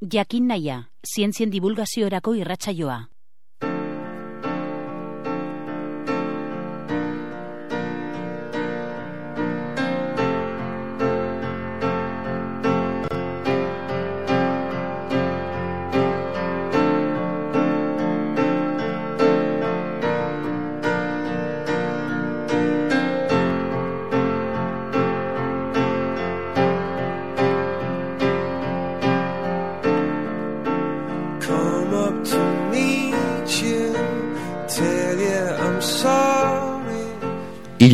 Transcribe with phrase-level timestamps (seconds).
[0.00, 2.94] Jakin naia, zientzien divulgaziorako irratsaioa.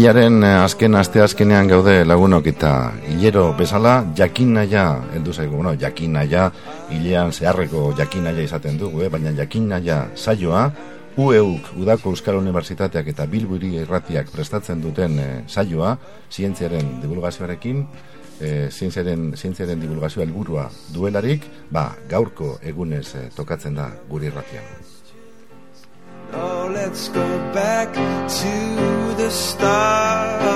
[0.06, 2.68] Hilaren eh, azken aste azkenean gaude lagunok eta
[3.10, 4.84] hilero bezala jakinaia
[5.16, 6.44] heldu zaigu, bueno, jakinaia
[6.94, 9.08] hilean zeharreko jakinaia izaten dugu, eh?
[9.10, 10.70] baina jakinaia saioa
[11.18, 15.96] UEUK, Udako Euskal Unibertsitateak eta Bilburi Irratiak prestatzen duten eh, saioa,
[16.30, 17.82] zientziaren divulgazioarekin,
[18.38, 24.70] eh, zientziaren, zientziaren divulgazioa helburua duelarik, ba, gaurko egunez eh, tokatzen da guri irratian.
[26.72, 28.54] Let's go back to
[29.16, 30.46] the start.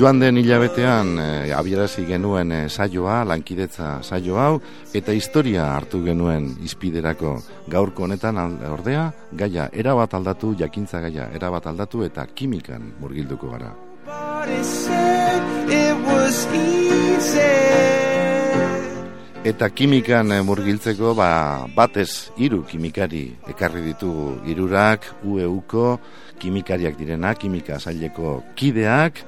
[0.00, 4.54] Joan den hilabetean e, abiarazi genuen e, saioa, lankidetza saio hau,
[4.96, 7.34] eta historia hartu genuen izpiderako
[7.68, 13.74] gaurko honetan ordea, gaia erabat aldatu, jakintza gaia erabat aldatu eta kimikan murgilduko gara.
[19.40, 25.94] Eta kimikan eh, murgiltzeko ba, batez hiru kimikari ekarri ditugu hirurak UEUko
[26.40, 29.22] kimikariak direnak, kimika saileko kideak,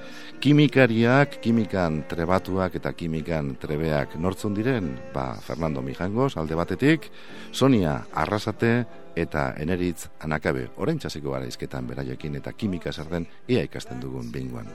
[0.44, 7.08] kimikariak, kimikan trebatuak eta kimikan trebeak nortzun diren, ba, Fernando Mijangos alde batetik,
[7.52, 8.84] Sonia Arrasate
[9.16, 10.68] eta Eneritz Anakabe.
[10.76, 14.68] Orain txasiko gara izketan beraiekin eta kimika zer den ea ikasten dugun behinguan.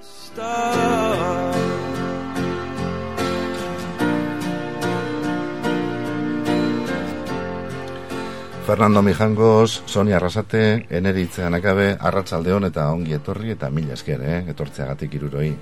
[8.68, 15.16] Fernando Mijangos, Sonia Arrasate, Eneritz Anakabe, Arratsaldeon eta ongi etorri eta mila esker, eh, etortzeagatik
[15.16, 15.54] iruroi.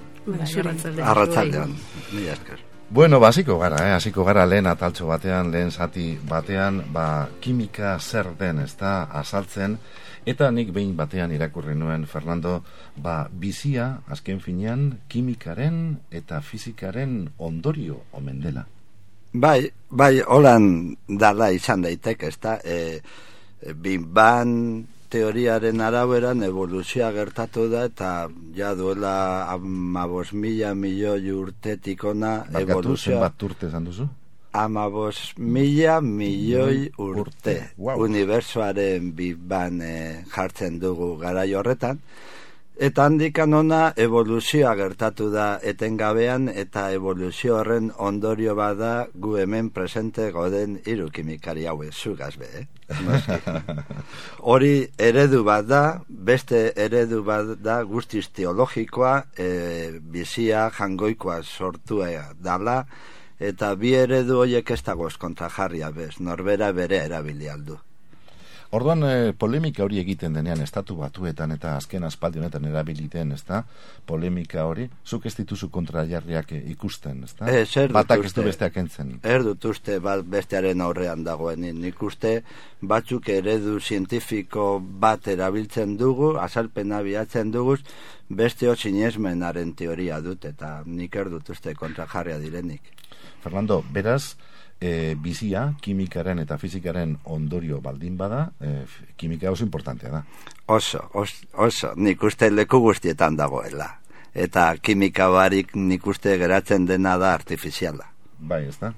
[1.05, 1.75] Arratsaldean,
[2.16, 2.63] mila esker.
[2.89, 3.93] Bueno, ba, hasiko gara, eh?
[3.93, 9.77] hasiko gara lehen ataltxo batean, lehen zati batean, ba, kimika zer den, ez da, azaltzen,
[10.25, 12.63] eta nik behin batean irakurri nuen, Fernando,
[12.97, 18.66] ba, bizia, azken finean, kimikaren eta fizikaren ondorio omen dela.
[19.35, 23.01] Bai, bai, holan dala izan daiteke, ez da, e,
[23.59, 28.12] e, Big Bang teoriaren araueran evoluzioa gertatu da eta
[28.56, 34.07] ja duela amabos mila milioi urtetik ona evoluzioa zenbat urte esan duzu?
[34.56, 38.00] amabos mila milioi urte, Urte, wow.
[38.07, 42.00] unibertsoaren Big Bang e, jartzen dugu garai horretan
[42.75, 50.25] Eta handikan ona evoluzioa gertatu da etengabean eta evoluzio horren ondorio bada gu hemen presente
[50.35, 52.65] goden hiru kimikari haue zugaz be, eh?
[54.51, 59.49] Hori eredu bat da, beste eredu bat da guztiz teologikoa, e,
[60.01, 62.81] bizia jangoikoa sortua dala,
[63.39, 67.84] eta bi eredu horiek ez dagoz kontrajarria bez, norbera bere erabili aldu.
[68.75, 73.61] Orduan eh, polemika hori egiten denean estatu batuetan eta azken aspaldi honetan erabiliten, ezta?
[74.09, 77.47] Polemika hori, zuk ez dituzu kontrajarriak eh, ikusten, ezta?
[77.47, 79.13] Ez, dut Batak ez du besteak entzen.
[79.23, 82.33] Er dut uste bat bestearen aurrean dagoen nik uste
[82.81, 84.67] batzuk eredu zientifiko
[85.05, 87.77] bat erabiltzen dugu, azalpena bilatzen dugu,
[88.27, 92.91] beste sinesmenaren teoria dut eta nik er dut uste kontrajarria direnik.
[93.45, 94.35] Fernando, beraz,
[94.79, 100.23] e, bizia, kimikaren eta fizikaren ondorio baldin bada, e, kimika oso importantea da.
[100.67, 103.99] Oso, os, oso, nik uste leku guztietan dagoela.
[104.35, 108.09] Eta kimika barik nik uste geratzen dena da artifiziala.
[108.37, 108.91] Bai, ez da?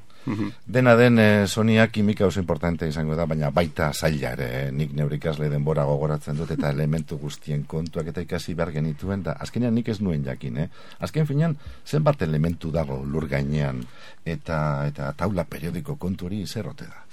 [0.66, 4.72] Dena den, e, Sonia kimika oso importante izango da, baina baita zaila ere, eh?
[4.72, 9.38] nik neure ikasle denbora gogoratzen dut, eta elementu guztien kontuak eta ikasi behar genituen, da
[9.40, 10.70] azkenean nik ez nuen jakin, eh?
[11.00, 13.84] Azken finean, zenbat elementu dago lur gainean,
[14.26, 17.08] eta, eta taula periodiko kontu hori zer ote da?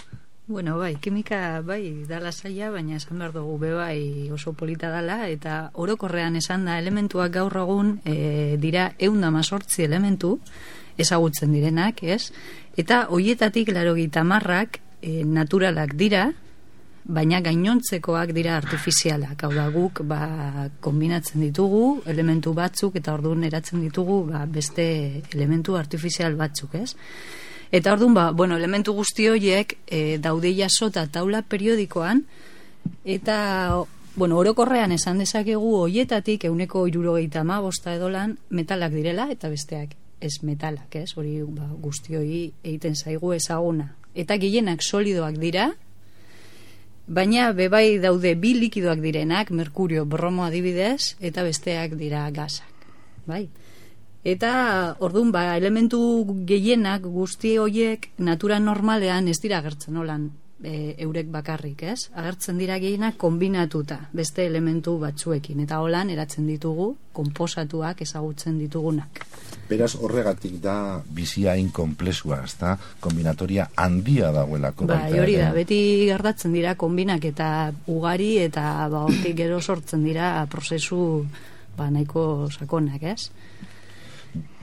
[0.47, 5.23] Bueno, bai, kimika bai dala zaila, baina esan behar dugu be bai oso polita dala,
[5.33, 10.35] eta orokorrean esan da elementuak gaur egun e, dira eunda mazortzi elementu,
[10.99, 12.31] ezagutzen direnak, ez?
[12.77, 13.95] Eta hoietatik laro
[14.25, 16.33] marrak e, naturalak dira,
[17.05, 19.45] baina gainontzekoak dira artifizialak.
[19.45, 25.77] Hau da guk ba, kombinatzen ditugu elementu batzuk eta orduan eratzen ditugu ba, beste elementu
[25.77, 26.95] artifizial batzuk, ez?
[27.71, 32.23] Eta orduan, ba, bueno, elementu guzti horiek e, daude jasota taula periodikoan,
[33.05, 33.83] eta,
[34.17, 40.39] bueno, orokorrean esan dezakegu hoietatik euneko irurogeita ma bosta edolan metalak direla, eta besteak ez
[40.43, 41.13] metalak, ez?
[41.17, 43.91] Hori ba, guztioi egiten zaigu ezaguna.
[44.15, 45.71] Eta gehienak solidoak dira,
[47.07, 52.89] baina bebai daude bi likidoak direnak, merkurio, bromo adibidez, eta besteak dira gasak.
[53.27, 53.49] Bai?
[54.25, 56.01] Eta ordun ba elementu
[56.49, 60.31] gehienak guzti hoiek natura normalean ez dira agertzen holan
[60.63, 62.09] e, eurek bakarrik, ez?
[62.15, 69.25] Agertzen dira gehienak kombinatuta beste elementu batzuekin eta holan eratzen ditugu konposatuak ezagutzen ditugunak.
[69.69, 72.75] Beraz horregatik da bizia inkomplexua, ezta?
[73.01, 75.81] Kombinatoria handia dagoelako baita hori da, beti
[76.11, 77.49] gertatzen dira kombinak eta
[77.91, 81.25] ugari eta ba hortik gero sortzen dira prozesu
[81.77, 83.31] ba nahiko sakonak, ez?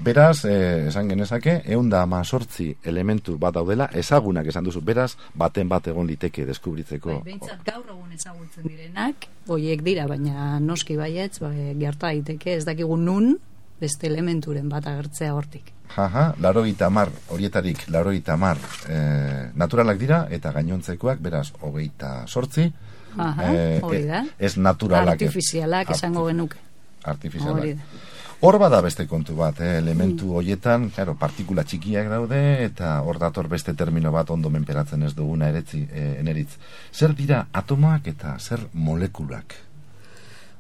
[0.02, 5.70] Beraz, eh, esan genezake, eunda ama sortzi elementu bat daudela, ezagunak esan duzu, beraz, baten
[5.70, 7.14] bat egon liteke deskubritzeko.
[7.14, 12.66] Bai, behintzat gaur egun ezagutzen direnak, hoiek dira, baina noski baietz, ba, gerta daiteke ez
[12.66, 13.38] dakigu nun
[13.82, 15.72] beste elementuren bat agertzea hortik.
[15.96, 18.58] Jaja, laro mar, horietarik laro mar
[18.90, 22.72] eh, naturalak dira, eta gainontzekoak, beraz, hogeita sortzi,
[23.18, 23.52] Aha,
[23.82, 24.24] hori da.
[24.24, 25.22] e- ez naturalak.
[25.22, 26.58] Artifizialak esango genuke.
[27.04, 27.60] Artifizialak.
[27.60, 28.11] Hori da.
[28.42, 29.76] Hor bada beste kontu bat, eh?
[29.78, 35.12] elementu hoietan, claro, partikula txikiak daude, eta hor dator beste termino bat ondo menperatzen ez
[35.14, 36.56] duguna eretzi, eh, eneritz.
[36.90, 39.54] Zer dira atomoak eta zer molekulak?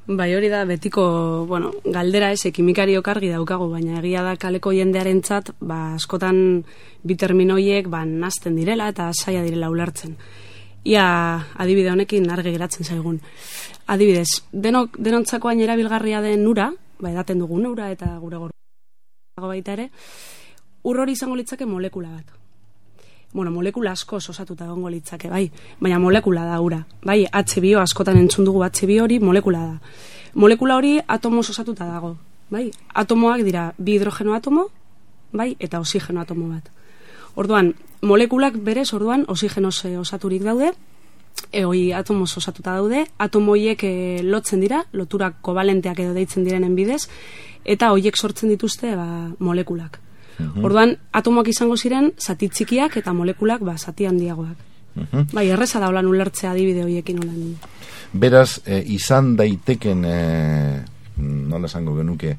[0.05, 1.05] Bai, hori da, betiko,
[1.49, 6.61] bueno, galdera ez, kimikariok argi daukagu, baina egia da kaleko jendearentzat, ba, askotan
[7.01, 10.13] bi terminoiek, ba, nazten direla eta saia direla ulertzen.
[10.85, 11.07] Ia,
[11.57, 13.17] adibide honekin argi geratzen zaigun.
[13.89, 16.69] Adibidez, denok, denontzakoain erabilgarria den ura,
[17.01, 19.89] ba, edaten dugun ura eta gure gorro baita ere,
[20.83, 22.37] ur hori izango litzake molekula bat.
[23.33, 25.45] Bueno, molekula asko osatuta egongo litzake, bai,
[25.79, 26.81] baina molekula da ura.
[27.03, 29.79] Bai, H-bio askotan entzun dugu H-bio hori molekula da.
[30.35, 32.17] Molekula hori atomoz osatuta dago,
[32.49, 32.69] bai?
[32.93, 34.67] Atomoak dira bi hidrogeno atomo,
[35.31, 36.67] bai, eta oxigeno atomo bat.
[37.35, 40.73] Orduan, molekulak berez, orduan, oxigenoz osaturik daude,
[41.51, 43.93] e, hoi atomoz osatuta daude, atomoiek e,
[44.23, 47.07] lotzen dira, loturak kobalenteak edo deitzen direnen bidez,
[47.65, 49.07] eta hoiek sortzen dituzte ba,
[49.39, 49.99] molekulak.
[50.41, 54.69] Orduan, atomoak izango ziren, zati txikiak eta molekulak ba, zati handiagoak.
[54.95, 55.27] Mhm.
[55.35, 57.53] Bai, erreza da holan ulertzea adibide hoiekin holan.
[58.13, 60.81] Beraz, eh, izan daiteken, eh,
[61.17, 62.35] nola esango genuke,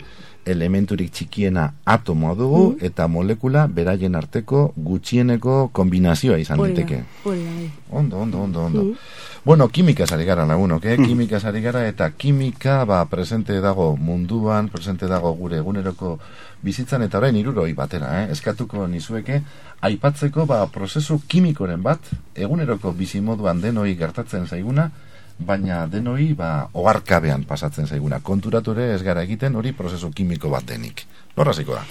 [0.46, 2.84] elementurik txikiena atomoa dugu, Mm.
[2.86, 7.02] eta molekula beraien arteko gutxieneko kombinazioa izan daiteke.
[7.24, 7.70] hori da, bai.
[7.90, 8.82] Ondo, ondo, ondo, ondo.
[8.84, 8.94] Mm.
[9.44, 10.96] Bueno, kimika ari gara lagunok, eh?
[10.96, 16.18] Kimika ari gara eta kimika ba, presente dago munduan, presente dago gure eguneroko
[16.62, 18.30] bizitzan eta orain iruroi batera, eh?
[18.30, 19.42] Eskatuko nizueke,
[19.80, 21.98] aipatzeko ba, prozesu kimikoren bat,
[22.34, 24.90] eguneroko bizimoduan denoi gertatzen zaiguna,
[25.46, 28.20] baina denoi ba, oharkabean pasatzen zaiguna.
[28.20, 31.06] Konturatu ere ez gara egiten hori prozesu kimiko bat denik.
[31.36, 31.84] Norraziko da?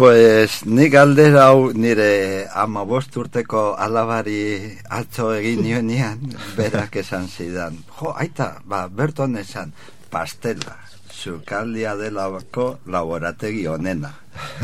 [0.00, 6.22] Pues nik galdera hau nire ama bost urteko alabari atzo egin nionean,
[6.58, 7.76] berak esan zidan.
[7.98, 9.74] Jo, aita, ba, berton esan,
[10.10, 10.78] pastela,
[11.10, 14.14] sukaldia delako laborategi onena.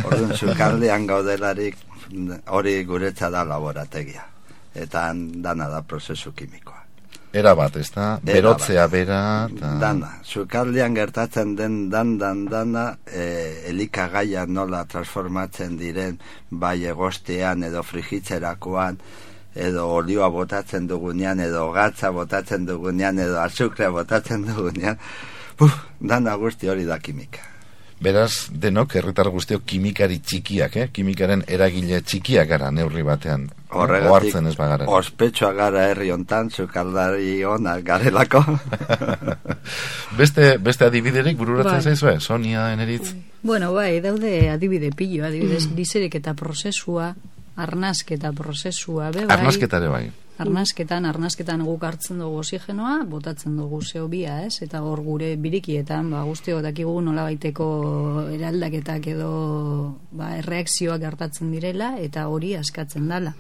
[0.05, 1.83] Orduan, sukaldean gaudelarik
[2.55, 4.25] hori guretza da laborategia.
[4.77, 5.11] Eta
[5.43, 6.86] dana da prozesu kimikoa.
[7.33, 8.19] Era bat, ez da?
[8.25, 8.91] Era Berotzea bat.
[8.91, 9.21] bera...
[9.59, 9.73] Ta...
[9.81, 16.19] Dana, sukaldean gertatzen den dan dan dana e, elikagaia nola transformatzen diren
[16.51, 19.01] bai egostean edo frigitzerakoan
[19.55, 24.99] edo olioa botatzen dugunean edo gatza botatzen dugunean edo azukrea botatzen dugunean
[25.57, 27.56] Buf, dana guzti hori da kimika.
[27.97, 30.89] Beraz, denok, herritar guztiok kimikari txikiak, eh?
[30.93, 33.47] Kimikaren eragile txikiak gara neurri batean.
[33.73, 34.85] Horregatik, Ohartzen ez bagara.
[34.87, 38.43] ospetsua gara herri hontan sukaldari ona garelako.
[40.21, 41.83] beste, beste adibiderik bururatzen Bai.
[41.83, 42.21] zaizue?
[42.21, 43.15] Sonia, eneritz?
[43.43, 45.67] Bueno, bai, daude adibide pillo, adibidez,
[46.13, 47.15] eta prozesua,
[47.57, 49.39] arnasketa prozesua, be, bai.
[49.39, 50.11] Arnasketare bai.
[50.43, 54.59] Arnasketan, arnasketan guk hartzen dugu oxigenoa, botatzen dugu CO2, ez?
[54.67, 57.69] Eta hor gure birikietan, ba, guztio dakigu nola baiteko
[58.35, 59.31] eraldaketak edo
[60.13, 63.33] ba, erreakzioak gertatzen direla, eta hori askatzen dala.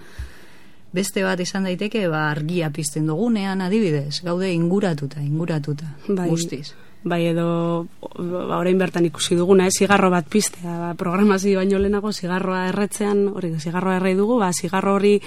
[0.96, 6.30] Beste bat izan daiteke, ba, argia pizten dugunean, adibidez, gaude inguratuta, inguratuta, Bai.
[6.32, 6.72] guztiz.
[7.06, 12.10] Bai, edo ba, orain bertan ikusi duguna, eh, zigarro bat piztea, ba, programazio baino lehenago
[12.10, 15.20] zigarroa erretzean, hori zigarroa errei dugu, ba, zigarro hori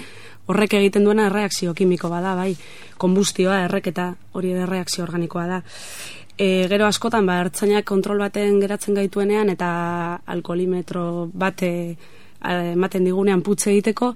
[0.50, 2.54] horrek egiten duena erreakzio kimiko bada, bai,
[2.98, 5.60] konbustioa, erreketa, hori erreakzio organikoa da.
[6.40, 9.70] E, gero askotan, ba, ertzainak kontrol baten geratzen gaituenean eta
[10.34, 11.72] alkoholimetro bate
[12.40, 14.14] ematen digunean putze egiteko,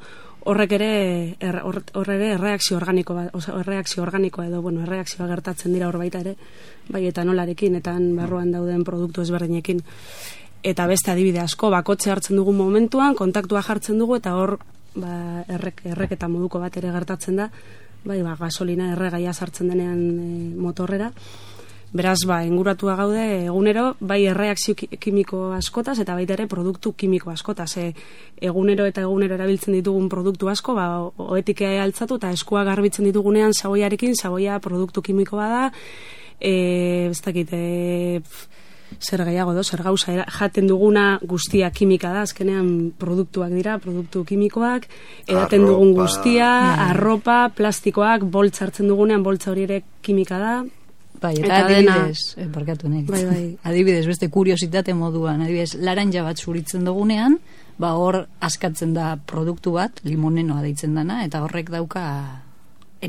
[0.49, 0.93] horrek ere
[1.41, 6.21] er, hor, ere erreakzio organiko bat, erreakzio organikoa edo bueno, erreakzioa gertatzen dira hor baita
[6.25, 6.35] ere,
[6.89, 9.83] bai eta han barruan dauden produktu ezberdinekin.
[10.65, 14.59] eta beste adibide asko, bakotxe hartzen dugu momentuan, kontaktua jartzen dugu, eta hor
[14.95, 17.51] ba, errek, errek eta moduko bat ere gertatzen da,
[18.05, 21.13] bai, ba, gasolina erregaia sartzen denean e, motorrera,
[21.95, 27.31] Beraz, ba, inguratua gaude egunero, bai erreakzio ki- kimiko askotaz eta baita ere produktu kimiko
[27.31, 27.77] askotaz.
[27.79, 27.93] E,
[28.43, 33.55] egunero eta egunero erabiltzen ditugun produktu asko, ba, o- oetik altzatu eta eskua garbitzen ditugunean
[33.55, 35.69] saboiarekin, saboia produktu kimiko bada,
[36.41, 38.49] e, ez dakit, e, pf,
[39.01, 44.25] zer gehiago do, zer gauza era- jaten duguna guztia kimika da, azkenean produktuak dira, produktu
[44.25, 44.89] kimikoak,
[45.27, 46.49] edaten dugun guztia,
[46.91, 50.65] arropa, plastikoak, boltza hartzen dugunean, boltza hori ere kimika da,
[51.25, 53.03] Bai, eta, Eta dena- adibidez, eh, barkatu nahi.
[53.09, 53.45] Bai, bai.
[53.71, 57.39] adibidez, beste kuriositate moduan, adibidez, laranja bat zuritzen dugunean,
[57.79, 62.43] ba hor askatzen da produktu bat, limonenoa deitzen dana, eta horrek dauka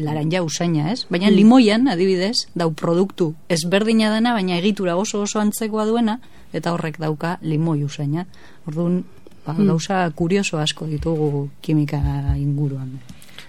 [0.01, 1.05] laranja usaina, ez?
[1.09, 1.35] Baina Mm.
[1.35, 6.19] limoian, adibidez, dau produktu ezberdina dana, baina egitura oso oso antzekoa duena,
[6.53, 8.25] eta horrek dauka limoi usaina.
[8.67, 9.03] Orduan,
[9.45, 9.67] ba, Mm.
[9.67, 11.97] gauza kurioso asko ditugu kimika
[12.37, 12.99] inguruan.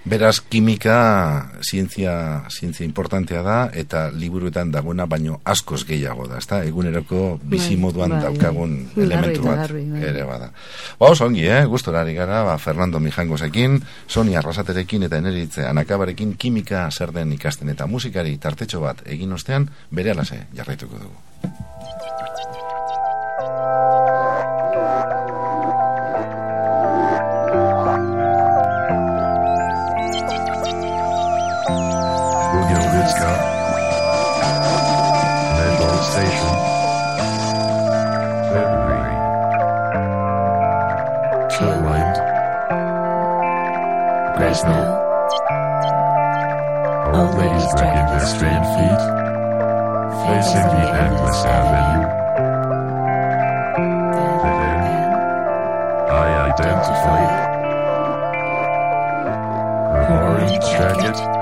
[0.07, 6.61] Beraz, kimika zientzia, zientzia importantea da, eta liburuetan dagoena baino askoz gehiago da, ezta?
[6.63, 9.03] Eguneroko bizi Bai, moduan bai, daukagun bai.
[9.03, 10.05] elementu bat garbi, bai.
[10.07, 10.53] ere bada.
[11.01, 11.65] Ba, oso ongi, eh?
[11.67, 17.91] Gustorari gara, ba, Fernando Mijangosekin, Sonia Arrasaterekin eta eneritze anakabarekin kimika zer den ikasten eta
[17.91, 21.19] musikari tartetxo bat egin ostean, bere alase jarraituko dugu.
[48.17, 49.03] Their straight feet.
[50.25, 52.07] Facing the endless avenue.
[54.43, 54.81] Then
[56.11, 57.23] I identify
[60.09, 61.36] orange jacket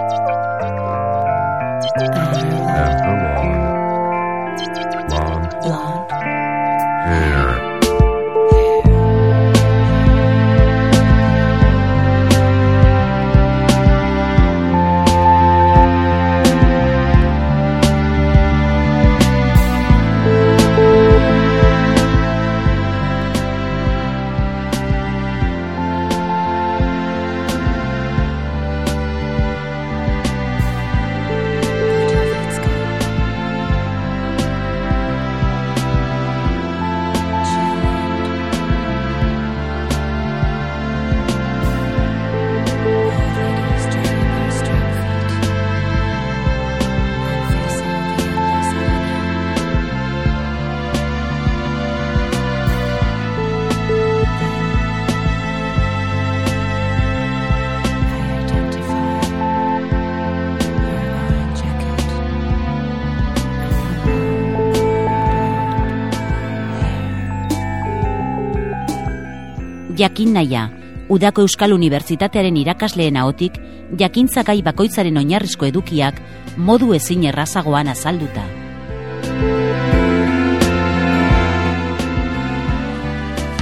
[70.04, 70.66] Jakin naia,
[71.08, 73.54] Udako Euskal Unibertsitatearen irakasleen ahotik,
[73.96, 76.18] jakintzagai bakoitzaren oinarrizko edukiak
[76.61, 78.44] modu ezin errazagoan azalduta.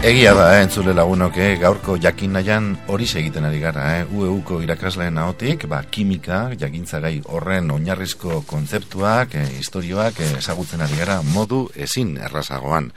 [0.02, 4.60] Egia da, eh, entzule lagunok, eh, gaurko jakin nahian hori egiten ari gara, eh, UEUko
[4.62, 11.68] irakasleen ahotik, ba, kimika, jakintzagai horren oinarrizko kontzeptuak, eh, historioak eh, ezagutzen ari gara modu
[11.76, 12.90] ezin errazagoan.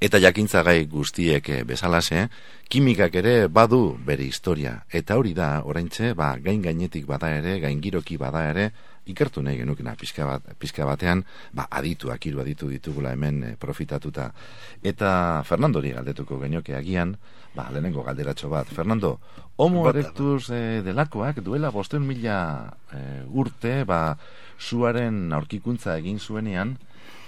[0.00, 2.22] Eta jakintzagai guztiek eh, bezalase,
[2.72, 4.78] kimikak ere badu bere historia.
[4.88, 8.70] Eta hori da, oraintxe, ba, gain gainetik bada ere, gain giroki bada ere,
[9.12, 11.20] ikertu nahi genukena pizka, bat, pizka batean,
[11.52, 14.30] ba, adituak, hiru aditu ditugula hemen eh, profitatuta.
[14.80, 15.12] Eta
[15.44, 17.18] Fernandori galdetuko genioke agian,
[17.52, 18.72] ba, lehenengo galderatxo bat.
[18.72, 19.18] Fernando,
[19.60, 22.38] homo erectus eh, delakoak duela bosten mila
[22.96, 24.16] eh, urte, ba,
[24.56, 26.78] zuaren aurkikuntza egin zuenean,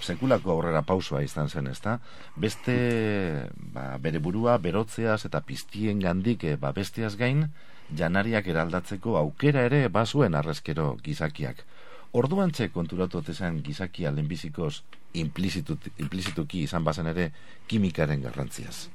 [0.03, 1.99] sekulako aurrera pausua izan zen, ezta?
[2.35, 2.75] Beste,
[3.73, 7.47] ba, bere burua berotzeaz eta piztien gandik eh, ba, besteaz gain,
[7.95, 11.63] janariak eraldatzeko aukera ere bazuen arrezkero gizakiak.
[12.13, 14.83] Orduan txe konturatu otezen gizakia lehenbizikoz
[15.17, 17.31] implizituki izan bazen ere
[17.67, 18.89] kimikaren garrantziaz.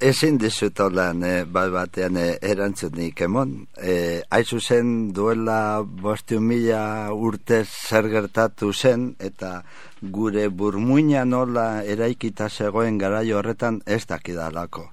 [0.00, 3.52] Ezin dizut holan, e, bat batean e, erantzunik emon.
[3.80, 9.62] E, Aizu zen duela bostu mila urte zer gertatu zen, eta
[10.02, 14.88] gure burmuina nola eraikita zegoen garaio horretan ez dakidalako.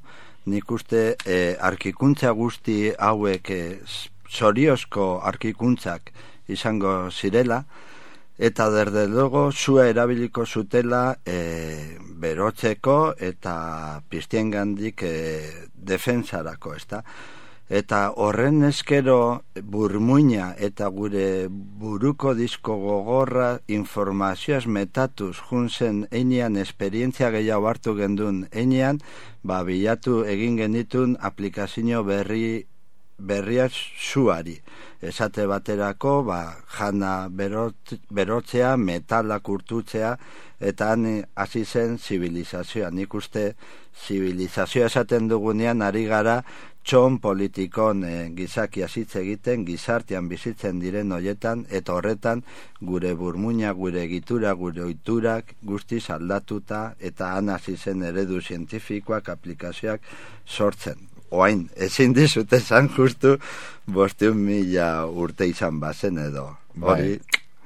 [0.46, 3.62] Nik uste e, arkikuntza guzti hauek e,
[4.30, 6.12] zoriozko arkikuntzak
[6.48, 7.64] izango zirela,
[8.44, 15.14] eta derde luego zua erabiliko zutela e, berotzeko eta piztiengandik e,
[15.74, 17.00] defensarako, ezta?
[17.72, 27.72] Eta horren eskero burmuina eta gure buruko disko gogorra informazioaz metatuz junzen einean esperientzia gehiago
[27.72, 29.00] hartu gendun einean,
[29.42, 32.68] ba, bilatu egin genitun aplikazio berri
[33.24, 34.58] berriak zuari.
[35.04, 36.40] Esate baterako, ba,
[36.78, 40.18] jana berot, berotzea, metalak urtutzea,
[40.64, 42.92] eta han hasi zen zibilizazioa.
[42.92, 43.54] Nik uste
[44.06, 46.42] zibilizazioa esaten dugunean ari gara
[46.84, 52.44] txon politikon e, gizaki hasitze egiten, gizartean bizitzen diren hoietan, eta horretan
[52.82, 60.14] gure burmuina, gure egitura, gure oiturak guztiz aldatuta, eta han hasi zen eredu zientifikoak, aplikazioak
[60.46, 63.38] sortzen oain, ezin dizute zan justu
[63.88, 66.58] bosteun mila urte izan bazen edo.
[66.80, 67.20] Hori, Bai.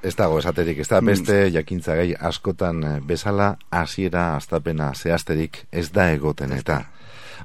[0.04, 1.06] Ez dago esaterik, ez da Mm.
[1.06, 6.86] beste jakintza gai askotan eh, bezala hasiera astapena zehazterik ez da egoten eta.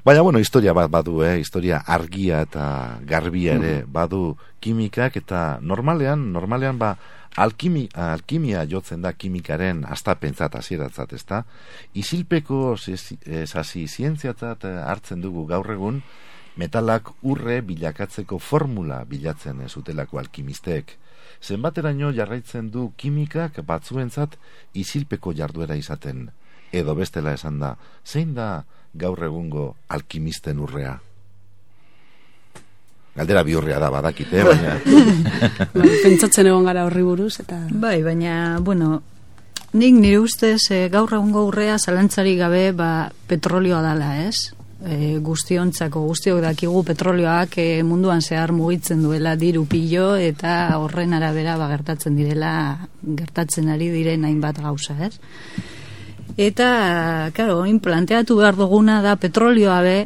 [0.05, 1.39] Baina, bueno, historia bat badu, eh?
[1.39, 6.97] historia argia eta garbia ere badu kimikak eta normalean, normalean ba,
[7.35, 11.43] alkimi, alkimia jotzen da kimikaren astapentzat hasieratzat, ez da?
[11.93, 16.01] Isilpeko esasi zientziatzat eh, hartzen dugu gaur egun,
[16.57, 20.97] metalak urre bilakatzeko formula bilatzen ez zutelako alkimistek.
[21.43, 24.37] Zenbateraino jarraitzen du kimikak batzuentzat
[24.73, 26.29] isilpeko jarduera izaten.
[26.71, 27.75] Edo bestela esan da,
[28.05, 28.63] zein da
[28.93, 30.99] gaur egungo alkimisten urrea?
[33.13, 34.77] Galdera biurria da badakite, baina...
[35.77, 37.59] Bai, pentsatzen egon gara horri buruz, eta...
[37.69, 39.03] Bai, baina, bueno,
[39.77, 44.49] nik nire ustez e, gaur egungo urrea zalantzari gabe ba, petrolioa dala, ez?
[44.83, 51.53] E, guztiontzako, guztiok dakigu petrolioak e, munduan zehar mugitzen duela diru pilo eta horren arabera
[51.61, 52.55] ba, gertatzen direla,
[53.05, 55.13] gertatzen ari diren hainbat gauza, ez?
[56.33, 59.97] Eta, claro, oin planteatu behar duguna da petrolioa be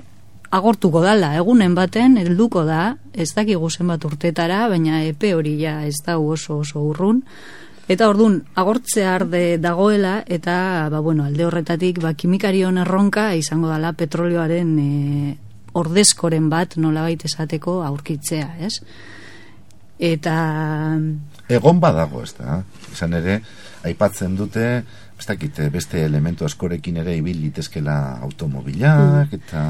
[0.57, 5.97] agortuko dala, egunen baten helduko da, ez dakigu zenbat urtetara, baina epe hori ja ez
[6.05, 7.23] da oso oso urrun.
[7.87, 13.93] Eta ordun agortzea arde dagoela eta ba, bueno, alde horretatik ba, kimikarion erronka izango dala
[13.95, 15.37] petrolioaren e,
[15.79, 18.81] ordezkoren bat nolabait esateko aurkitzea, ez?
[19.97, 20.35] Eta
[21.47, 22.59] Egon badago, ez da?
[22.91, 23.39] Izan ere,
[23.87, 24.65] aipatzen dute,
[25.17, 27.95] ez dakite, beste elementu askorekin ere ibil litezkela
[28.27, 29.63] automobilak, eta...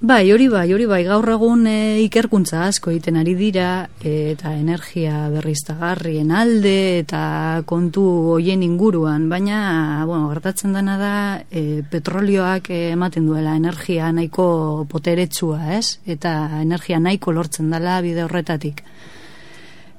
[0.00, 5.24] Bai, hori bai, hori bai, gaur egun e, ikerkuntza asko egiten ari dira eta energia
[5.32, 7.22] berriztagarrien alde eta
[7.66, 8.04] kontu
[8.36, 11.16] hoien inguruan, baina bueno, gertatzen dena da
[11.50, 15.98] e, petrolioak ematen duela energia nahiko poteretsua, ez?
[16.06, 18.84] Eta energia nahiko lortzen dela bide horretatik.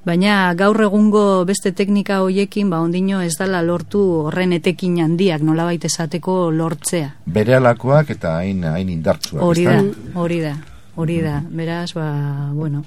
[0.09, 5.85] Baina gaur egungo beste teknika hoiekin ba ondino ez dala lortu horren etekin handiak nolabait
[5.85, 7.11] esateko lortzea.
[7.29, 9.83] Bere alakoak eta hain, hain indartsuak, Hori da,
[10.15, 10.55] hori da,
[10.95, 11.35] hori da.
[11.61, 12.07] Beraz, ba,
[12.55, 12.81] bueno,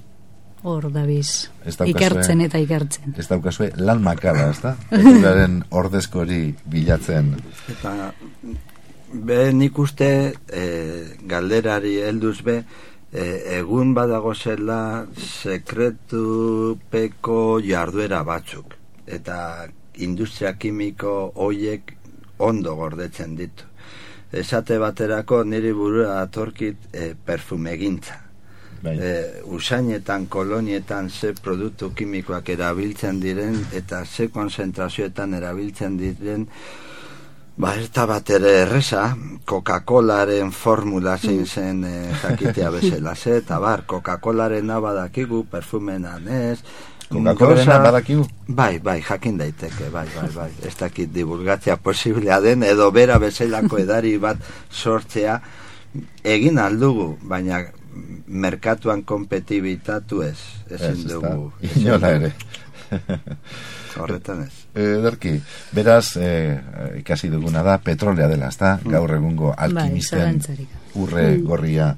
[0.66, 1.46] hor dabiz.
[1.86, 3.14] Ikertzen eta ikertzen.
[3.14, 4.74] Ez daukazue lan makala, ez da?
[4.90, 6.42] Petrolaren ordezkori
[6.74, 7.36] bilatzen.
[7.70, 7.94] Eta
[9.12, 10.08] be nik uste
[10.48, 10.66] e,
[11.28, 12.64] galderari helduz be
[13.12, 18.74] e, egun badago zela sekretupeko jarduera batzuk
[19.06, 19.66] eta
[20.00, 21.96] industria kimiko hoiek
[22.42, 23.64] ondo gordetzen ditu.
[24.32, 28.14] Esate baterako niri burua atorkit e, perfumegintza.
[28.82, 28.96] Bai.
[28.98, 36.48] E, usainetan, kolonietan ze produktu kimikoak erabiltzen diren eta ze konzentrazioetan erabiltzen diren
[37.56, 41.90] Ba, ez da bat ere erresa, Coca-Colaren formula zein zen e,
[42.22, 46.62] jakitea bezala, ze, eta bar, Coca-Colaren badakigu, perfumenan ez,
[47.10, 48.24] Coca-Colarena gauza- badakigu?
[48.48, 53.78] Bai, bai, jakin daiteke, bai, bai, bai, ez dakit divulgatzea posiblea den, edo bera bezalako
[53.78, 54.38] edari bat
[54.70, 55.40] sortzea,
[56.24, 57.66] egin aldugu, baina
[58.26, 60.38] merkatuan kompetibitatu ez,
[60.70, 61.52] ezin Ez, dugu.
[61.76, 62.30] Inola dugu.
[62.30, 62.32] ere.
[64.00, 64.52] Horretan ez.
[64.74, 65.36] Ederki,
[65.76, 66.58] beraz, eh,
[67.00, 68.78] ikasi duguna da, petrolea dela, ezta?
[68.84, 70.78] Gaur egungo alkimisten zalantzarik.
[70.94, 71.94] urre gorria.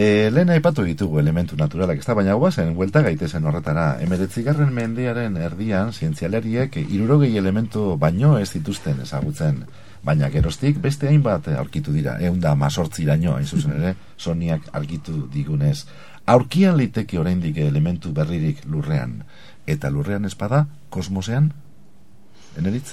[0.00, 3.96] E, lehen aipatu ditugu elementu naturalak, ez da, baina guazen, huelta gaitezen horretara.
[4.04, 9.64] Emeretzigarren mendearen erdian, zientzialariek, irurogei elementu baino ez dituzten ezagutzen.
[10.06, 15.82] Baina geroztik beste hainbat aurkitu dira, eunda masortzi daño, hain zuzen ere, soniak argitu digunez.
[16.30, 19.24] Aurkian liteke oraindik elementu berririk lurrean.
[19.70, 21.52] Eta lurrean espada, kosmosean?
[22.58, 22.90] Eneritz?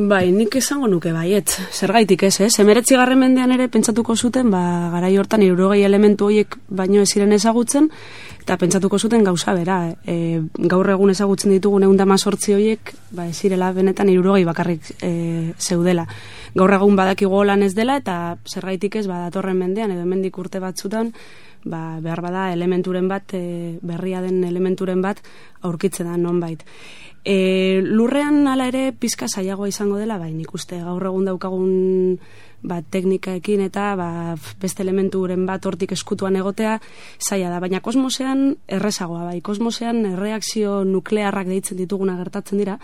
[0.00, 1.50] Bai, nik esango nuke baiet.
[1.74, 2.52] Zergaitik ez, ez?
[2.62, 4.60] Emeretzi garren mendean ere pentsatuko zuten, ba,
[4.94, 7.90] garai hortan irurogei elementu horiek baino ez ziren ezagutzen,
[8.40, 9.80] eta pentsatuko zuten gauza bera.
[10.06, 10.40] E,
[10.72, 16.06] gaur egun ezagutzen ditugun egun sortzi horiek, ba, ez zirela benetan irurogei bakarrik e, zeudela.
[16.54, 21.12] gaur egun badakigu lan ez dela eta zergaitik ez badatorren mendean edo hemendik urte batzutan
[21.64, 25.22] ba, behar bada elementuren bat e, berria den elementuren bat
[25.62, 26.64] aurkitzen da nonbait.
[27.24, 31.72] E, lurrean hala ere pizka saiagoa izango dela, bai, nik uste gaur egun daukagun
[32.62, 34.10] ba, teknikaekin eta ba,
[34.60, 36.78] beste elementuren bat hortik eskutuan egotea
[37.20, 42.78] zaila da, baina kosmosean errezagoa, bai, kosmosean erreakzio nuklearrak deitzen dituguna gertatzen dira,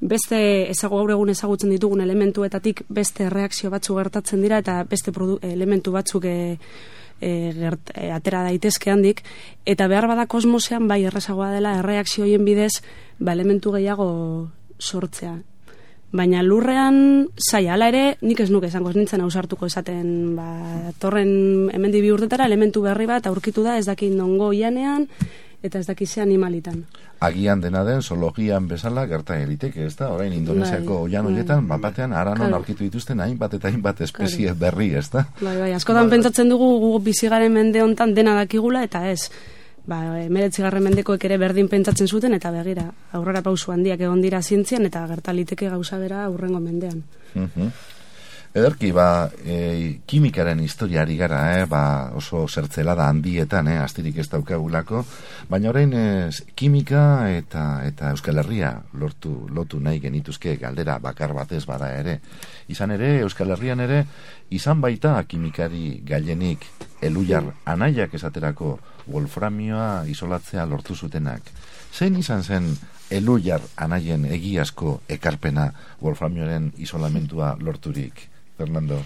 [0.00, 0.38] beste
[0.70, 6.26] ezago gaur egun ezagutzen ditugun elementuetatik beste erreakzio batzu gertatzen dira eta beste elementu batzuk
[6.28, 6.36] e,
[7.20, 9.22] e, gert, e, atera daitezke handik,
[9.66, 12.82] eta behar bada kosmosean bai errezagoa dela erreakzioien bidez
[13.18, 14.08] ba, elementu gehiago
[14.78, 15.38] sortzea.
[16.14, 21.72] Baina lurrean, zai, ala ere, nik ez nuke esango ez nintzen ausartuko esaten, ba, torren
[21.74, 25.08] hemendi bi urtetara elementu berri bat aurkitu da ez dakin nongo ianean,
[25.64, 26.82] eta ez dakize animalitan.
[27.24, 30.10] Agian dena den, zoologian bezala gerta eliteke, ez da?
[30.12, 31.78] Orain, Indonesiako Bai, oian bai, horietan, bai.
[31.80, 32.56] batean, aranon Claro.
[32.60, 35.24] aurkitu dituzten hainbat eta hainbat espezie berri, ez da?
[35.40, 39.30] Bai, bai, askotan pentsatzen dugu gu bizigaren mende hontan dena dakigula, eta ez,
[39.86, 44.84] ba, emeretzigarren mendekoek ere berdin pentsatzen zuten, eta begira, aurrera pausu handiak egon dira zientzian,
[44.84, 47.02] eta gertaliteke gauza bera aurrengo mendean.
[47.34, 47.72] Mhm.
[48.54, 51.64] Ederki, ba, e, kimikaren historiari gara, eh?
[51.66, 53.80] ba, oso zertzelada handietan, eh?
[53.82, 55.00] astirik ez daukagulako,
[55.50, 56.02] baina orain e,
[56.54, 57.00] kimika
[57.34, 58.68] eta eta Euskal Herria
[59.00, 62.20] lortu, lotu nahi genituzke galdera bakar batez bada ere.
[62.70, 64.04] Izan ere, Euskal Herrian ere,
[64.54, 66.62] izan baita kimikari gailenik
[67.02, 68.76] elujar anaiak esaterako
[69.08, 71.50] wolframioa isolatzea lortu zutenak.
[71.90, 72.70] Zein izan zen
[73.10, 75.72] elujar anaien egiazko ekarpena
[76.06, 78.28] wolframioaren isolamentua lorturik?
[78.56, 79.02] Fernando.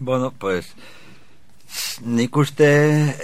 [0.00, 0.74] Bueno, pues
[2.04, 2.68] nik uste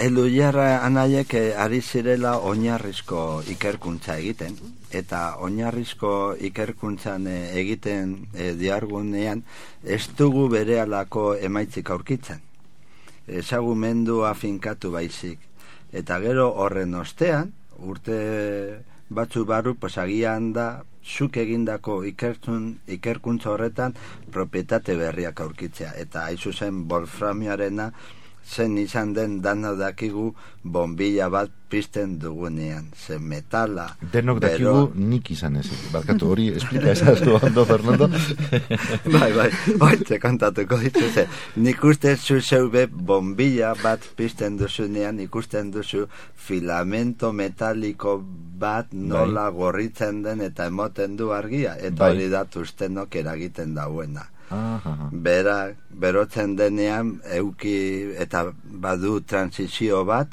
[0.04, 4.56] eluiarra anaiek eh, ari zirela oinarrizko ikerkuntza egiten.
[4.90, 9.44] Eta oinarrizko ikerkuntzan eh, egiten eh, diargunean
[9.84, 12.40] ez dugu bere emaitzik aurkitzen.
[13.26, 15.38] Ezagumendua finkatu baizik.
[15.92, 23.94] Eta gero horren ostean urte batzu barru pues agian da zuk egindako ikertzun, ikerkuntza horretan
[24.32, 25.92] propietate berriak aurkitzea.
[25.98, 27.90] Eta haizu zen wolframioarena
[28.44, 35.30] zen izan den dana dakigu bombilla bat pizten dugunean zen metala Denok bero- dakigu nik
[35.30, 35.66] izan ez.
[35.92, 38.08] Barkatu hori, esplika ezazu ondo, Fernando.
[39.14, 39.48] bai, bai,
[39.80, 41.26] oitze kontatuko ditu ze.
[41.56, 48.18] Nik uste zu zeube bombilla bat pizten duzunean, ikusten duzu filamento metaliko
[48.62, 51.76] bat nola gorritzen den eta emoten du argia.
[51.78, 52.10] Eta Bai.
[52.12, 54.28] hori da tuztenok eragiten dauena.
[54.50, 55.08] Aha.
[55.12, 60.28] Bera, berotzen denean, euki eta badu transizio bat,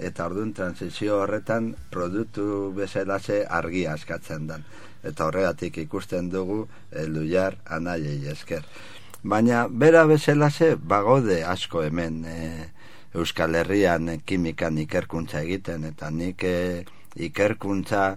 [0.00, 4.64] eta orduan transizio horretan produktu bezalaze argia askatzen dan.
[5.04, 8.64] Eta horregatik ikusten dugu elujar anaiei esker.
[9.22, 12.36] Baina bera bezalaze bagode asko hemen e,
[13.14, 16.84] Euskal Herrian e, kimikan ikerkuntza egiten, eta nik e,
[17.16, 18.14] ikerkuntza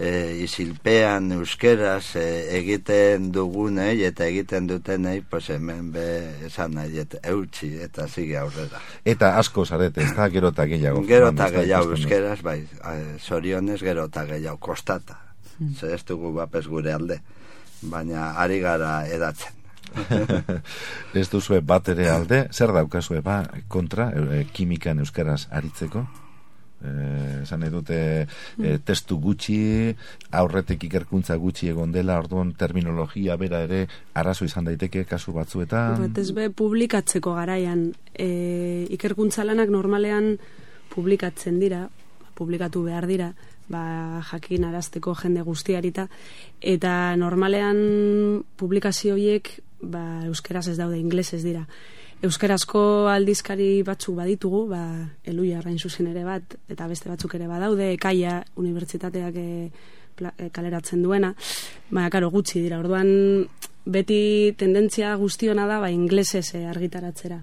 [0.00, 2.24] e, isilpean euskeraz e,
[2.56, 6.06] egiten dugunei eta egiten dutenei pues hemen be
[6.48, 8.80] esan nahi et, eutxi eta zige aurrera.
[9.04, 11.04] Eta asko zarete, ez da, gero eta gehiago.
[11.08, 15.20] Gero eta gehiago euskeraz, bai, eh, zorionez gero eta gehiago kostata.
[15.76, 17.20] Ze ez dugu bapes gure alde,
[17.82, 19.58] baina ari gara edatzen.
[21.20, 26.06] ez duzue bat ere alde, zer daukazue ba, kontra, e, kimikan euskaraz aritzeko?
[26.80, 29.92] Eh, esan nahi dute e, testu gutxi,
[30.32, 33.82] aurretik ikerkuntza gutxi egon dela, orduan terminologia bera ere
[34.16, 35.98] arazo izan daiteke kasu batzuetan.
[36.06, 40.38] Batez be publikatzeko garaian e, ikerkuntza lanak normalean
[40.94, 41.84] publikatzen dira,
[42.34, 43.30] publikatu behar dira,
[43.68, 43.84] ba,
[44.32, 46.08] jakin arazteko jende guztiarita,
[46.60, 51.66] eta normalean publikazio horiek ba, euskeraz ez daude, inglesez dira.
[52.20, 54.80] Euskarazko aldizkari batzuk baditugu, ba,
[55.24, 59.46] eluia arrain zuzen ere bat, eta beste batzuk ere badaude, ekaia unibertsitateak e,
[60.28, 61.30] e, kaleratzen duena,
[61.88, 63.08] baina, karo, gutxi dira, orduan
[63.88, 67.40] beti tendentzia guztiona da, ba, inglesez e, argitaratzera.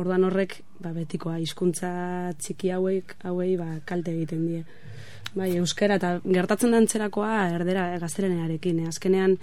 [0.00, 1.92] Orduan horrek, ba, betikoa, hizkuntza
[2.40, 4.64] txiki hauek, hauei, ba, kalte egiten die.
[5.34, 8.88] Bai, euskera, eta gertatzen da antzerakoa erdera gazterenearekin, eh?
[8.88, 9.36] azkenean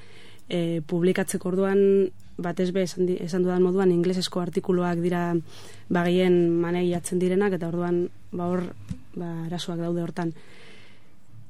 [0.52, 2.12] e, publikatzeko orduan
[2.42, 5.36] batez be esan, di- esan dudan moduan inglesezko artikuluak dira
[5.90, 8.66] bagien maneiatzen direnak eta orduan ba hor
[9.16, 10.34] ba arazoak daude hortan.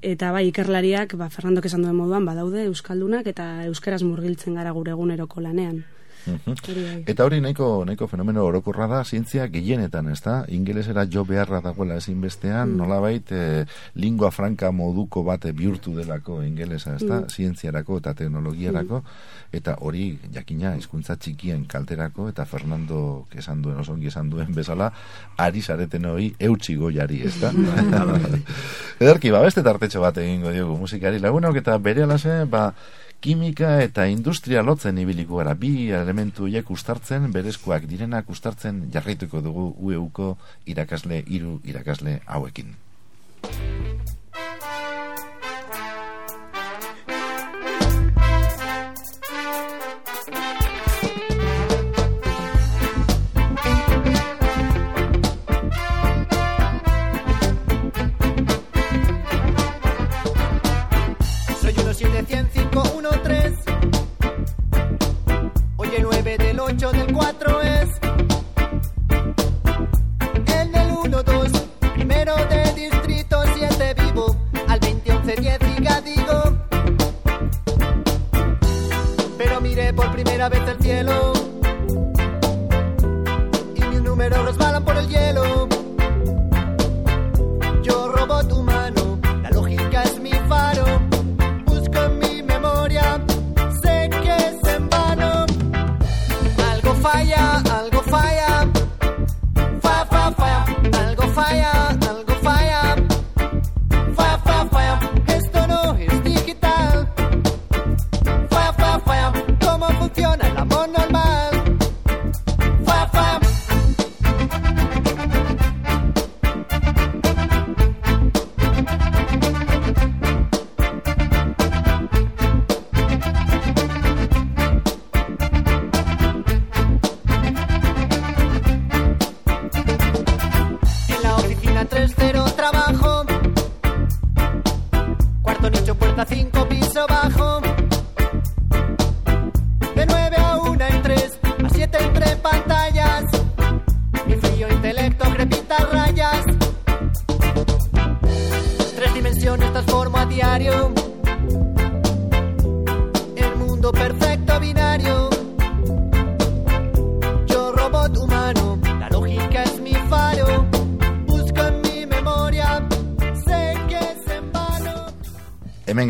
[0.01, 4.93] Eta bai ikerlariak ba Fernandok esan duen moduan badaude euskaldunak eta euskeraz murgiltzen gara gure
[4.93, 5.83] eguneroko lanean
[6.27, 7.03] Hori bai.
[7.09, 10.41] Eta hori nahiko nahiko fenomeno orokorra da zientzia gehienetan, ez da?
[10.53, 17.07] Ingelesera jo beharra dagoela ezinbestean, nolabait e, lingua franca moduko bate bihurtu delako ingelesa, ez
[17.07, 17.21] da?
[17.29, 19.01] Zientziarako eta teknologiarako
[19.51, 24.91] eta hori jakina hizkuntza txikien kalterako eta Fernando esan duen osongi esan duen bezala
[25.37, 27.51] ari zareten hori eutsi goiari, ez da?
[29.01, 32.69] Ederki, ba, beste tartetxo bat egingo diogu musikari lagunok eta bere alase, ba,
[33.21, 39.67] kimika eta industria lotzen ibiliko gara bi elementu horiek ustartzen, berezkoak direnak ustartzen jarraituko dugu
[39.77, 40.31] UEUko
[40.73, 42.73] irakasle, hiru irakasle hauekin.
[67.11, 67.89] 8 del 4 es.
[70.55, 71.51] El del 1, 2.
[71.93, 74.35] Primero de distrito 7 vivo.
[74.67, 76.57] Al 20, 11, 10 diga digo.
[79.37, 81.33] Pero miré por primera vez el cielo.
[83.75, 85.67] Y mis números resbalan por el hielo.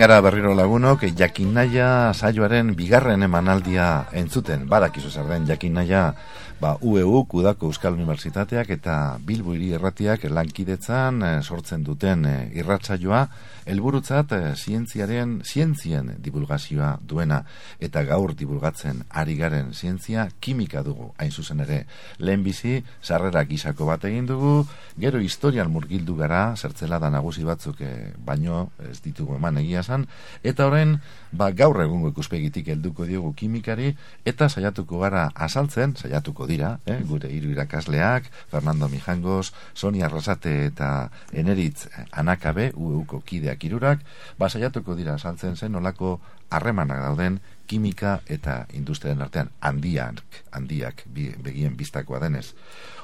[0.01, 6.15] Gara berriro lagunok, jakin naia saioaren bigarren emanaldia entzuten, badakizu zer den jakin naia,
[6.57, 13.21] ba, UEU, Kudako Euskal Unibertsitateak eta Bilbo hiri erratiak lankidetzan eh, sortzen duten eh, irratsaioa,
[13.65, 17.41] helburutzat eh, zientziaren, zientzien divulgazioa duena,
[17.79, 21.85] eta gaur divulgatzen ari garen zientzia kimika dugu, hain zuzen ere.
[22.17, 24.65] Lehenbizi, sarrera gisako bat egin dugu,
[24.99, 30.07] gero historian murgildu gara, zertzela da nagusi batzuk eh, baino ez ditugu eman egia esan,
[30.43, 30.97] eta orain,
[31.31, 33.93] ba, gaur egungo ikuspegitik helduko diogu kimikari,
[34.25, 41.11] eta saiatuko gara asaltzen, saiatuko dira, eh, gure hiru irakasleak, Fernando Mijangos, Sonia Arrasate eta
[41.31, 43.21] Eneritz Anakabe, UEUko
[43.51, 43.99] kideak irurak,
[44.39, 51.31] ba, saiatuko dira asaltzen zen olako harremanak dauden kimika eta industriaren artean handiak, handiak bi,
[51.43, 52.53] begien bistakoa denez.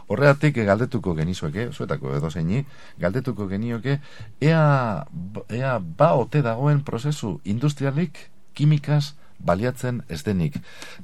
[0.08, 2.66] Horregatik galdetuko genizueke, zuetako edo zeini,
[3.00, 4.00] galdetuko genioke,
[4.42, 5.06] ea,
[5.50, 10.56] ea ba ote dagoen prozesu industrialik kimikaz baliatzen ez denik.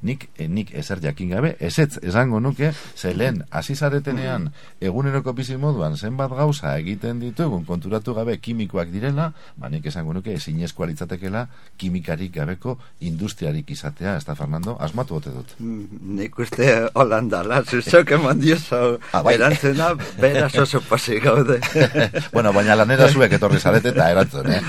[0.02, 5.56] Nik, eh, nik ezer jakin gabe, ezetz esango nuke, ze lehen hasi zaretenean eguneroko bizi
[5.56, 11.46] moduan zenbat gauza egiten ditugun konturatu gabe kimikoak direla, ba nik esango nuke ezinezkoa litzatekela
[11.78, 15.54] kimikarik gabeko industriarik izatea, ez da Fernando, asmatu ote dut.
[15.58, 19.34] Mm, Nik uste holandala, zuzok eman dioso Ah, bai.
[19.34, 21.60] erantzena, beraz oso pasi gaude.
[22.32, 24.60] bueno, baina lanera zuek etorri zarete eta erantzun, eh?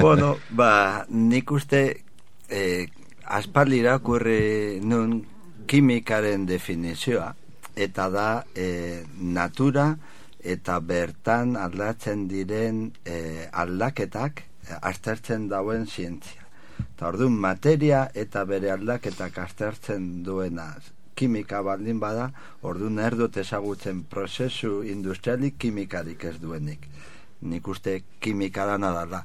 [0.00, 1.84] bueno, ba, nik uste
[2.48, 2.86] eh,
[3.24, 5.22] aspaldi irakurri nun
[5.66, 7.34] kimikaren definizioa,
[7.76, 9.94] eta da eh, natura
[10.44, 16.44] eta bertan aldatzen diren eh, aldaketak eh, aztertzen dauen zientzia.
[16.94, 20.74] Eta orduan materia eta bere aldaketak aztertzen duena
[21.14, 22.30] kimika baldin bada,
[22.62, 26.88] orduan erdut ezagutzen prozesu industrialik kimikarik ez duenik.
[27.42, 29.22] Nik uste kimika dana dala.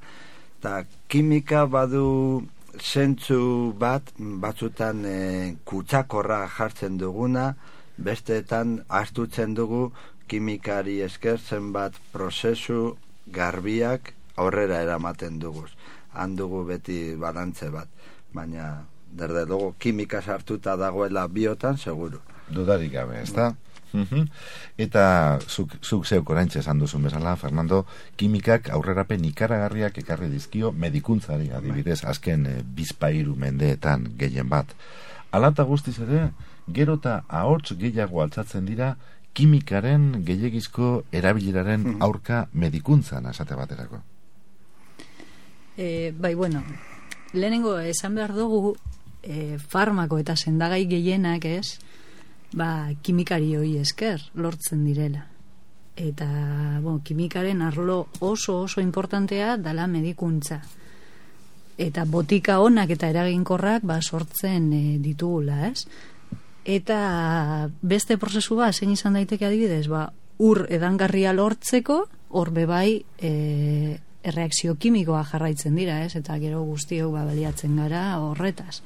[0.60, 2.44] Eta kimika badu
[2.78, 7.54] zentzu bat, batzutan e, kutsakorra jartzen duguna,
[7.98, 9.90] besteetan astutzen dugu
[10.30, 12.96] kimikari esker zenbat prozesu
[13.28, 15.66] garbiak aurrera eramaten dugu.
[16.14, 17.90] Han dugu beti balantze bat.
[18.34, 18.70] Baina
[19.10, 22.20] Derde dugu, kimika sartuta dagoela biotan, seguru.
[22.54, 23.50] Dudarik gabe, ez da?
[23.94, 24.28] Mhm.
[24.78, 31.50] Eta zuk, zuk zeuk oraintxe esan duzun bezala, Fernando, kimikak aurrerapen ikaragarriak ekarri dizkio medikuntzari
[31.52, 34.76] adibidez, azken e, bizpairu mendeetan gehien bat.
[35.32, 36.30] Alata guztiz ere,
[36.68, 38.96] gero eta ahots gehiago altzatzen dira
[39.34, 44.02] kimikaren gehiagizko erabileraren aurka medikuntzan, esate baterako.
[45.78, 46.64] E, bai, bueno,
[47.34, 48.76] lehenengo esan behar dugu
[49.24, 51.80] e, farmako eta sendagai gehienak ez,
[52.54, 55.26] ba, kimikari hoi esker lortzen direla.
[56.00, 56.28] Eta,
[56.82, 60.62] bon, kimikaren arlo oso oso importantea dala medikuntza.
[61.80, 65.86] Eta botika onak eta eraginkorrak ba, sortzen e, ditugula, ez?
[66.64, 70.10] Eta beste prozesu ba, zein izan daiteke adibidez, ba,
[70.40, 76.16] ur edangarria lortzeko, hor bebai e, erreakzio kimikoa jarraitzen dira, ez?
[76.20, 78.82] Eta gero guztiok ba, baliatzen gara horretaz.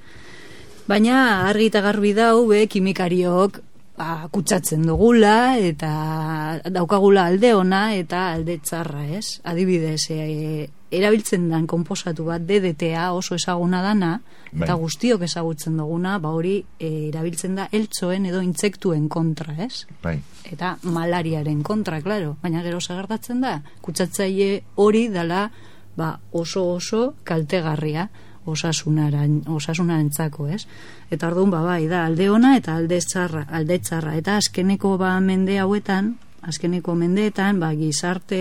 [0.88, 3.62] Baina argi eta garbi dau be kimikariok
[3.98, 9.39] ba, kutsatzen dugula eta daukagula alde ona eta alde txarra, ez?
[9.48, 14.17] Adibidez, e, erabiltzen dan konposatu bat DDTA oso ezaguna dana
[14.52, 14.80] eta Bai.
[14.82, 19.86] guztiok ezagutzen duguna, ba hori e, erabiltzen da eltsoen edo intsektuen kontra, ez?
[20.04, 20.17] Bai,
[20.52, 22.36] eta malariaren kontra, claro.
[22.43, 25.48] Baina gero segertatzen da, kutsatzaile hori dala
[25.96, 28.10] ba, oso oso kaltegarria
[28.46, 30.66] osasunaren, osasunarentzako, ez?
[31.12, 34.16] Eta orduan ba, bai, da alde ona eta alde txarra, alde txarra.
[34.20, 38.40] Eta azkeneko ba mende hauetan, azkeneko mendeetan, ba, gizarte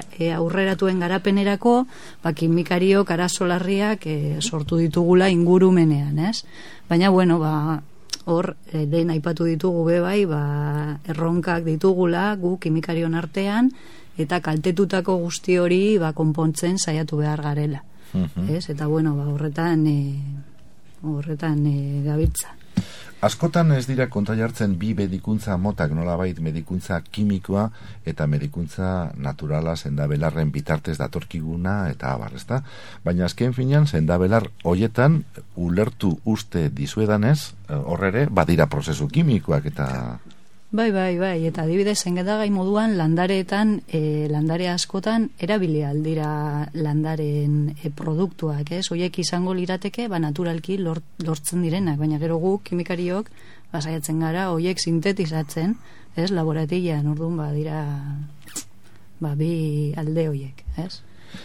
[0.00, 1.74] e, aurreratuen garapenerako,
[2.22, 6.44] ba, kimikariok arazolarriak e, sortu ditugula ingurumenean, ez?
[6.88, 7.82] Baina, bueno, ba,
[8.24, 13.70] hor, e, lehen aipatu ditugu be bai, ba, erronkak ditugula gu kimikarion artean,
[14.16, 17.84] eta kaltetutako guzti hori ba, konpontzen saiatu behar garela.
[18.16, 18.50] Mhm.
[18.56, 18.68] Ez?
[18.70, 19.98] Eta bueno, ba, horretan e,
[21.02, 22.54] horretan e, gabiltza.
[23.24, 27.70] Askotan ez dira konta jartzen bi medikuntza motak nolabait medikuntza kimikoa
[28.04, 32.60] eta medikuntza naturala sendabelarren bitartez datorkiguna eta abar, ezta?
[33.04, 35.22] Baina azken finean sendabelar hoietan
[35.56, 39.88] ulertu uste dizuedanez, horrere badira prozesu kimikoak eta
[40.76, 46.28] Bai, bai, bai, eta adibidez zengedagai moduan landareetan, e, landare askotan erabili aldira
[46.74, 48.82] landaren e, produktuak, ez?
[48.92, 53.30] Hoiek izango lirateke, ba, naturalki lor, lortzen direnak, baina gero guk, kimikariok,
[53.72, 55.72] ba, saiatzen gara, hoiek sintetizatzen,
[56.12, 56.28] ez?
[56.36, 57.80] Laboratilean, orduan, ba, dira,
[59.24, 60.90] ba, bi alde hoiek, ez?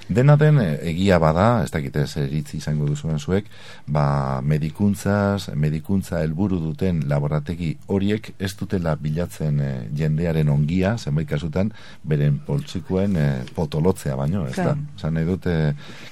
[0.09, 3.47] Dena den eh, egia bada, ez dakite zer iritzi izango duzuen zuek,
[3.87, 11.71] ba medikuntzaz, medikuntza helburu duten laborategi horiek ez dutela bilatzen eh, jendearen ongia, zenbait kasutan,
[12.03, 14.75] beren poltsikoen eh, potolotzea baino, ez da?
[14.99, 15.55] Zan nahi dute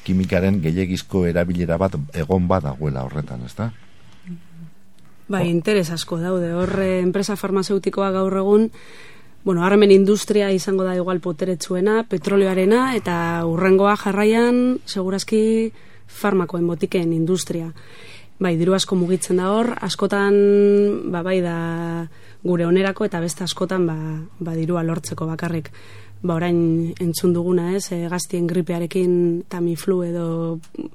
[0.08, 3.72] kimikaren gehiagizko erabilera bat egon badagoela horretan, ez da?
[5.30, 6.50] Bai, interes asko daude.
[6.58, 8.72] Hor, eh, enpresa farmazeutikoa gaur egun,
[9.44, 15.72] bueno, harmen industria izango da igual poteretsuena, petrolioarena, eta urrengoa jarraian, segurazki,
[16.10, 17.72] farmakoen botiken industria.
[18.40, 20.36] Bai, diru asko mugitzen da hor, askotan,
[21.12, 21.56] ba, bai da
[22.44, 23.98] gure onerako, eta beste askotan, ba,
[24.40, 25.72] ba dirua lortzeko bakarrik.
[26.22, 30.26] Ba, orain entzun duguna, ez, e, gaztien gripearekin Tamiflu edo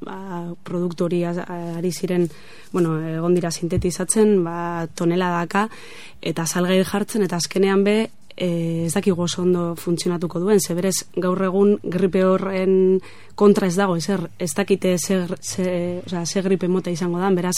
[0.04, 2.26] ba, produktu hori ari ziren,
[2.72, 5.68] bueno, egon dira sintetizatzen, ba, toneladaka,
[6.20, 7.96] eta salgai jartzen, eta azkenean be,
[8.36, 13.00] e, ez dakigu oso ondo funtzionatuko duen, ze berez gaur egun gripe horren
[13.34, 17.56] kontra ez dago, ezer, ez dakite zer, ze, oza, ze gripe mota izango dan, beraz,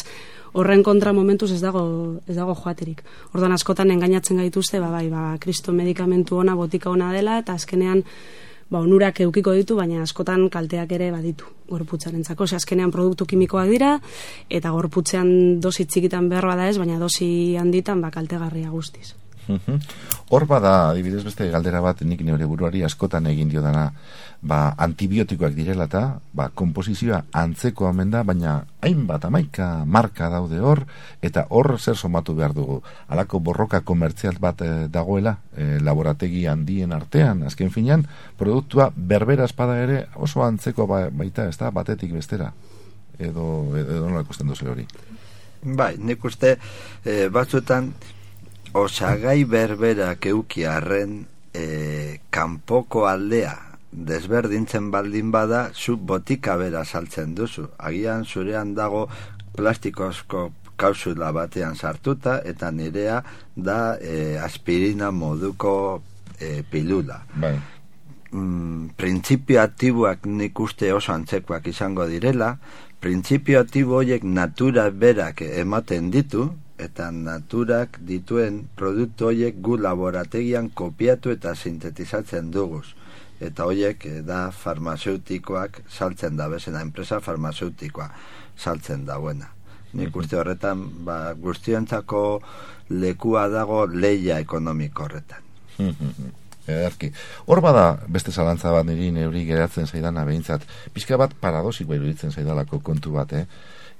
[0.53, 3.03] horren kontra momentuz ez dago, ez dago joaterik.
[3.35, 8.03] Orduan askotan engainatzen gaituzte, ba, bai, ba, kristo medikamentu ona, botika ona dela, eta azkenean,
[8.71, 12.45] ba, onurak eukiko ditu, baina askotan kalteak ere baditu gorputzarentzako.
[12.45, 13.93] Ose, azkenean produktu kimikoak dira,
[14.49, 17.29] eta gorputzean dosi txikitan behar bada ez, baina dosi
[17.61, 19.15] handitan ba, kaltegarria guztiz.
[19.49, 19.81] Mhm.
[20.29, 23.93] Hor bada, adibidez beste galdera bat nik neure buruari askotan egin dio dana,
[24.43, 30.83] ba, antibiotikoak direla eta, ba, komposizioa antzeko omen da, baina hainbat amaika marka daude hor,
[31.23, 32.81] eta hor zer somatu behar dugu.
[33.09, 38.07] Halako borroka komertzial bat eh, dagoela, eh, laborategi handien artean, azken finean,
[38.39, 42.53] produktua berbera espada ere oso antzeko ba, baita, ez da, batetik bestera.
[43.19, 44.85] Edo, edo, edo nola ikusten duzu hori.
[45.63, 46.59] Bai, nik uste
[47.03, 47.89] e, batzutan
[48.77, 51.25] osagai berberak eukiarren
[51.55, 51.65] e,
[52.31, 53.55] kanpoko aldea
[53.91, 57.71] desberdintzen baldin bada zu botika bera saltzen duzu.
[57.79, 59.07] Agian zurean dago
[59.57, 63.23] plastikozko kausula batean sartuta eta nirea
[63.57, 66.03] da e, aspirina moduko
[66.39, 67.55] e, pilula Bai.
[68.33, 72.59] mm, printzipio aktiboak nik uste oso antzekoak izango direla,
[73.01, 81.33] printzipio aktibo horiek natura berak ematen ditu, eta naturak dituen produktu horiek gu laborategian kopiatu
[81.33, 82.87] eta sintetizatzen duguz.
[83.41, 88.09] Eta horiek eh, da farmaceutikoak saltzen da, bezena enpresa farmaceutikoa
[88.57, 89.53] saltzen dagoena.
[89.97, 92.23] Nik uste horretan, ba, guztiontzako
[92.91, 95.47] lekua dago leia ekonomiko horretan.
[96.67, 97.13] Ederki.
[97.47, 100.67] Hor bada beste zalantza bat niri neuri geratzen zaidana behintzat.
[100.93, 103.47] Pizka bat paradosikoa iruditzen zaidalako kontu bat, eh?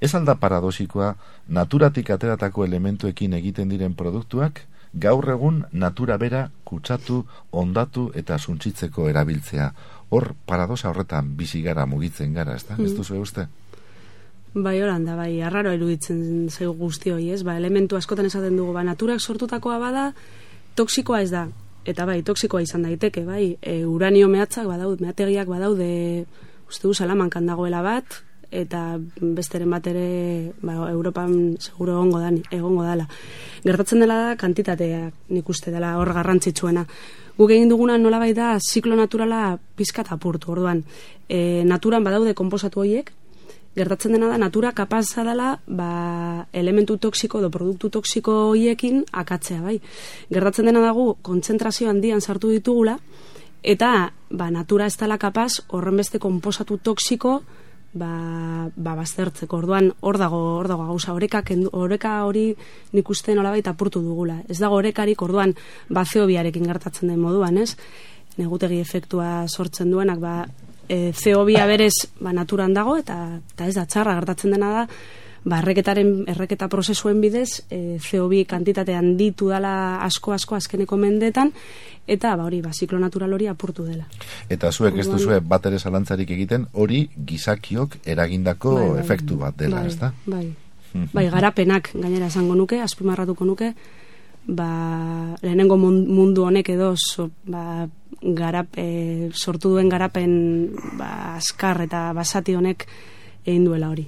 [0.01, 1.15] Ez alda paradosikoa
[1.49, 4.61] naturatik ateratako elementuekin egiten diren produktuak
[4.93, 9.71] gaur egun natura bera kutsatu, ondatu eta suntsitzeko erabiltzea.
[10.09, 12.75] Hor paradosa horretan bizi gara mugitzen gara, ezta?
[12.79, 12.97] Ez Mm.
[12.97, 13.47] duzu uste?
[14.53, 17.43] Bai, horan da, bai, arraro iruditzen zaigu guzti hori, ez?
[17.43, 20.13] Ba, elementu askotan esaten dugu, ba, naturak sortutakoa bada,
[20.75, 21.47] toksikoa ez da.
[21.85, 26.25] Eta bai, toksikoa izan daiteke, bai, e, uranio mehatzak badaude, mehategiak badaude,
[26.69, 32.83] uste du, salamankan dagoela bat, eta besteren bat ere, ba, Europan seguro egongo da, egongo
[32.87, 33.07] dala.
[33.63, 36.85] Gertatzen dela da, kantitateak nik uste dela hor garrantzitsuena.
[37.37, 40.83] Guk egin duguna nolabait da, ziklo naturala pizkat apurtu, orduan.
[41.29, 43.11] E, naturan badaude konposatu horiek,
[43.77, 49.77] gertatzen dena da natura kapaza dela ba, elementu toksiko edo produktu toksiko hoiekin akatzea bai.
[50.33, 52.97] Gertatzen dena dago kontzentrazio handian sartu ditugula
[53.61, 53.91] eta
[54.29, 57.41] ba, natura ez dela kapaz horren beste konposatu toksiko
[57.99, 59.57] ba, ba baztertzeko.
[59.57, 62.55] Orduan hor dago hor dago gauza oreka oreka hori
[62.93, 64.41] nik uste nolabait apurtu dugula.
[64.47, 65.55] Ez dago orekarik orduan
[65.89, 67.75] ba zeobiarekin gertatzen den moduan, ez?
[68.37, 70.45] Negutegi efektua sortzen duenak ba
[70.87, 74.87] e, zeobia berez ba, naturan dago eta, eta ez da txarra gertatzen dena da
[75.47, 81.53] ba, erreketaren erreketa prozesuen bidez e, CO2 kantitate handitu dela asko asko azkeneko mendetan
[82.07, 84.05] eta ba hori ba ziklo natural hori apurtu dela.
[84.49, 88.99] Eta zuek ez duzue bat ere zalantzarik egiten, hori gizakiok eragindako Bai, bai.
[89.03, 90.13] efektu bat dela, bai, ezta?
[90.25, 90.47] Bai.
[91.13, 93.73] bai, garapenak gainera esango nuke, azpimarratuko nuke,
[94.47, 97.87] ba, lehenengo mun- mundu honek edo so, ba,
[98.21, 102.87] garap, e, sortu duen garapen ba, askar eta basati honek
[103.45, 104.07] egin duela hori.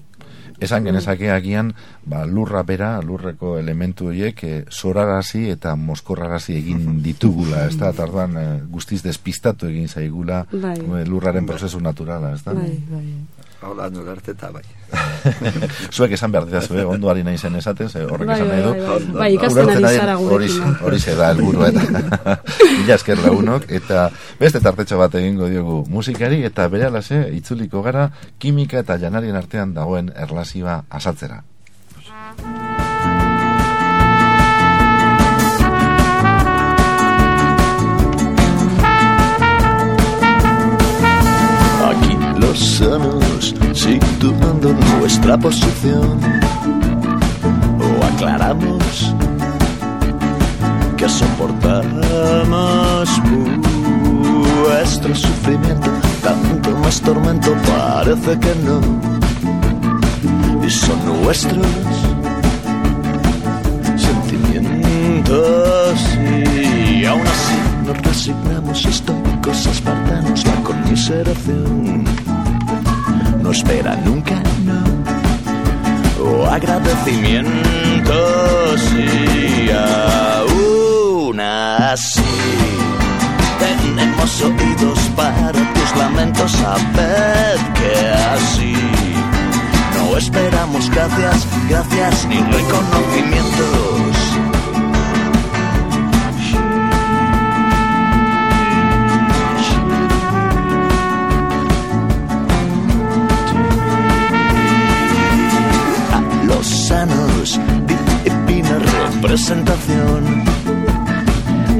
[0.60, 1.74] Esan genezake agian,
[2.06, 7.94] ba, lurra bera, lurreko elementu horiek, e, zorarazi eta moskorrarazi egin ditugula, ez da?
[7.96, 10.78] Tardan e, guztiz despistatu egin zaigula Bai.
[10.78, 12.58] e, lurraren prozesu naturala, ez da?
[12.60, 13.06] Bai, bai.
[13.62, 14.62] Hola, nolarte eta bai.
[15.96, 18.62] Zuek esan behar dira, zue, ondo ari nahi zen esaten, ze horrek Bai, esan nahi
[18.62, 18.86] bai, du.
[18.88, 19.18] bai, bai.
[19.20, 20.78] Bai, ikasten ari zara gurekin.
[20.88, 21.84] Horixe da, helburu eta
[22.80, 24.08] mila esker lagunok, eta
[24.40, 29.76] beste tartetxo bat egingo diogu musikari, eta bere alase, itzuliko gara, kimika eta janarien artean
[29.76, 31.44] dagoen erlazioa asaltzera.
[42.60, 46.20] Aquí los sanos situando nuestra posición.
[47.80, 49.16] O aclaramos
[50.98, 51.88] que soportamos
[54.62, 55.90] vuestro sufrimiento,
[56.22, 58.82] tanto más tormento parece que no,
[60.66, 61.66] y son nuestros
[63.96, 65.40] sentimientos.
[66.94, 67.56] Y aún así
[67.86, 68.86] nos resignamos.
[68.86, 72.29] Estoicos espartanos la conmiseración
[73.42, 74.84] no espera nunca no.
[76.24, 82.22] O agradecimientos y aún así
[83.60, 87.94] tenemos oídos para tus lamentos sabed que
[88.36, 88.74] así
[89.98, 94.09] no esperamos gracias gracias ni reconocimientos
[109.30, 110.44] representación.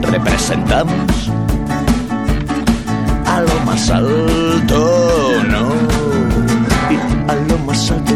[0.04, 1.32] Representamos
[3.26, 5.74] a lo más alto no
[6.92, 6.96] y
[7.32, 8.14] a lo más alto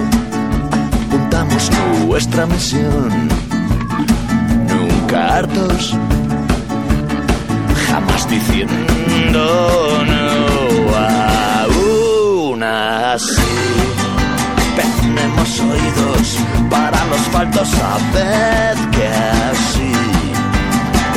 [1.07, 1.71] apuntamos
[2.05, 3.09] nuestra misión.
[4.69, 5.97] Nunca hartos
[7.89, 9.39] jamás diciendo
[10.11, 10.95] no
[11.65, 13.52] aún así
[15.15, 16.37] tenemos oídos
[16.69, 19.09] para los faltos, sabed que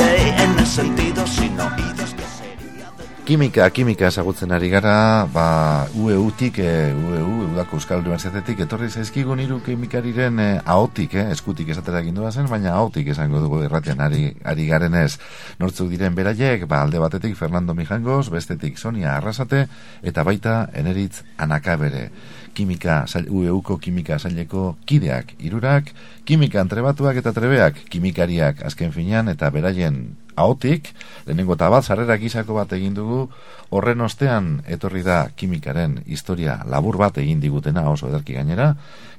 [0.03, 2.91] de en el sentido sin oídos que sería
[3.25, 9.59] Kimika, kimika ezagutzen ari gara, ba, UEU-tik, e, UEU, Udako Euskal Unibertsitatetik, etorri zaizkigun hiru
[9.65, 14.67] kimikariren e, ahotik, eh, eskutik esatera egin zen, baina ahotik esango dugu irratian ari, ari
[14.67, 15.19] garenez.
[15.59, 19.67] Nortzuk diren beraiek, ba, alde batetik Fernando Mijangos, bestetik Sonia Arrasate,
[20.03, 22.11] eta baita Eneritz Anakabere.
[22.57, 25.91] Kimika, UEUko kimika zaileko kideak, irurak,
[26.25, 29.99] kimika entrebatuak eta trebeak, kimikariak azken finean eta beraien
[30.37, 30.89] ahotik,
[31.27, 33.27] lehenengo eta bat, sarrera gizako bat egin dugu,
[33.69, 38.71] horren ostean etorri da kimikaren historia labur bat egin digutena oso ederki gainera,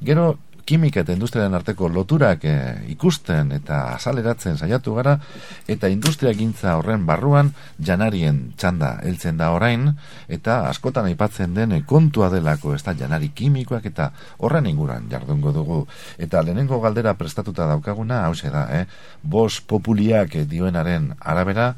[0.02, 0.32] gero
[0.68, 5.14] kimika eta industriaren arteko loturak eh, ikusten eta azaleratzen saiatu gara,
[5.70, 9.88] eta industria gintza horren barruan janarien txanda heltzen da orain,
[10.28, 14.10] eta askotan aipatzen den kontua delako ez da janari kimikoak eta
[14.44, 15.80] horren inguran jardungo dugu.
[16.18, 18.84] Eta lehenengo galdera prestatuta daukaguna, hause da, eh?
[19.22, 21.72] bos populiak dioenaren arabera,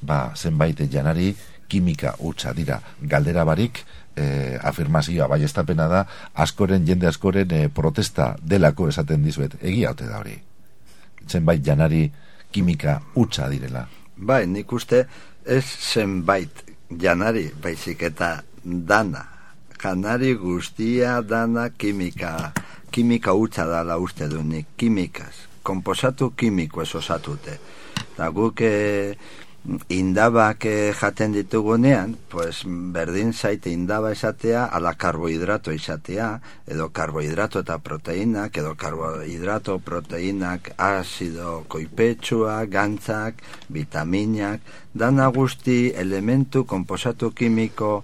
[0.00, 1.34] ba, zenbait janari
[1.68, 2.80] kimika hutsa dira.
[3.00, 3.84] Galdera barik,
[4.16, 6.04] eh, afirmazioa bai estapena da,
[6.34, 9.56] askoren, jende askoren eh, protesta delako esaten dizuet.
[9.60, 10.36] Egia ote da hori.
[11.28, 12.10] Zenbait janari
[12.52, 13.86] kimika hutsa direla.
[14.16, 15.06] Bai, nik uste
[15.44, 16.64] ez zenbait
[17.00, 19.26] janari, baizik eta dana.
[19.82, 22.52] Janari guztia dana kimika,
[22.90, 25.48] kimika hutsa dala uste du nik, kimikaz.
[25.62, 27.58] Komposatu kimiko ez osatute.
[28.12, 29.16] Eta guk eh,
[29.88, 37.78] indabak eh, jaten ditugunean, pues berdin zaite indaba esatea ala karbohidrato izatea, edo karbohidrato eta
[37.78, 43.38] proteinak, edo karbohidrato, proteinak, azido koipetsua, gantzak,
[43.68, 44.60] vitaminak,
[44.94, 48.02] dana guzti elementu komposatu kimiko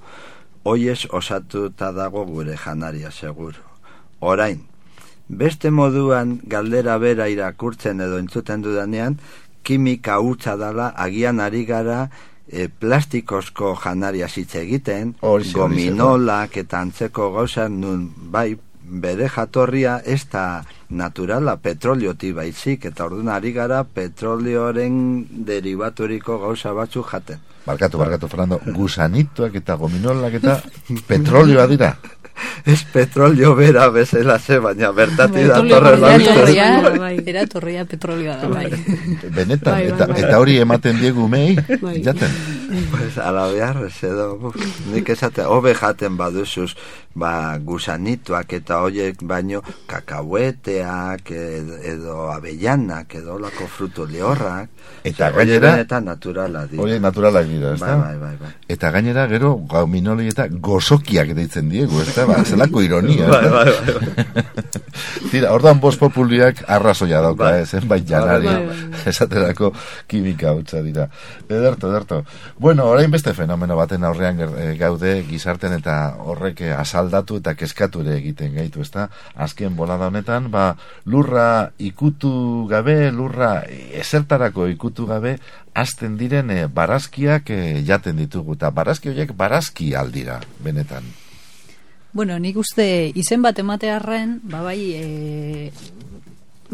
[0.63, 3.67] hoiez osatuta dago gure janaria seguro.
[4.21, 4.63] Orain,
[5.29, 9.19] beste moduan galdera bera irakurtzen edo entzuten dudanean,
[9.63, 12.09] kimika hutsa dala agian ari gara
[12.49, 18.57] e, plastikozko janaria hitz egiten, horixe, gominolak eta antzeko gauza nun bai
[18.89, 27.13] bere jatorria ez da naturala petrolioti baizik eta orduan ari gara petrolioaren derivaturiko gauza batzuk
[27.13, 27.45] jaten.
[27.69, 30.61] Barkatu, barkatu, Fernando, gusanituak eta gominolak eta
[31.07, 31.93] petrolioa dira.
[32.73, 34.93] Ez petrolio bera bezala ze, baina
[35.49, 37.25] datorren bai, la bai, Bai, bai.
[37.27, 38.71] Eratorria petrolioa da, bai.
[39.29, 40.23] Benetan, Bai, bai, eta, bai.
[40.23, 41.57] eta hori ematen diegu mei,
[42.05, 42.58] jaten.
[42.93, 44.57] Pues ala behar, ez edo, buf,
[44.93, 46.75] nik esate, hobe jaten baduzuz,
[47.19, 54.69] ba, gusanituak eta hoiek baino, kakahueteak, edo, edo avellanak, edo olako frutu lehorrak,
[55.05, 56.83] Eta Ze, horiek gainera- benetan naturala dira.
[56.83, 58.51] Hori naturalak dira, ez bai, bai, bai, bai.
[58.69, 62.25] Eta gainera gero gauminoli eta gozokiak deitzen diegu, ez da?
[62.27, 63.29] Ba, zelako ironia.
[63.33, 63.65] Bai, ez da?
[63.65, 63.73] bai,
[64.35, 64.45] bai,
[65.31, 67.63] Tira, ordan bost populiak arrazoia dauka, Bai.
[67.63, 69.73] eh, zenbait janari, Bai, bai, esaterako
[70.09, 71.09] kimika hutsa dira.
[71.49, 72.23] Ederto, ederto.
[72.61, 78.01] Bueno, orain beste fenomeno baten aurrean eh, gaude gizarten eta horrek eh, asaldatu eta keskatu
[78.03, 79.05] ere egiten gaitu, ezta?
[79.39, 80.73] Azken bolada honetan, ba,
[81.07, 83.63] lurra ikutu gabe, lurra
[84.03, 85.37] esertarako ikutu gabe,
[85.71, 91.07] azten diren eh, barazkiak eh, jaten ditugu, eta barazki horiek barazki aldira, benetan.
[92.11, 95.71] Bueno, nik uste izen bat ematearren, ba bai, e,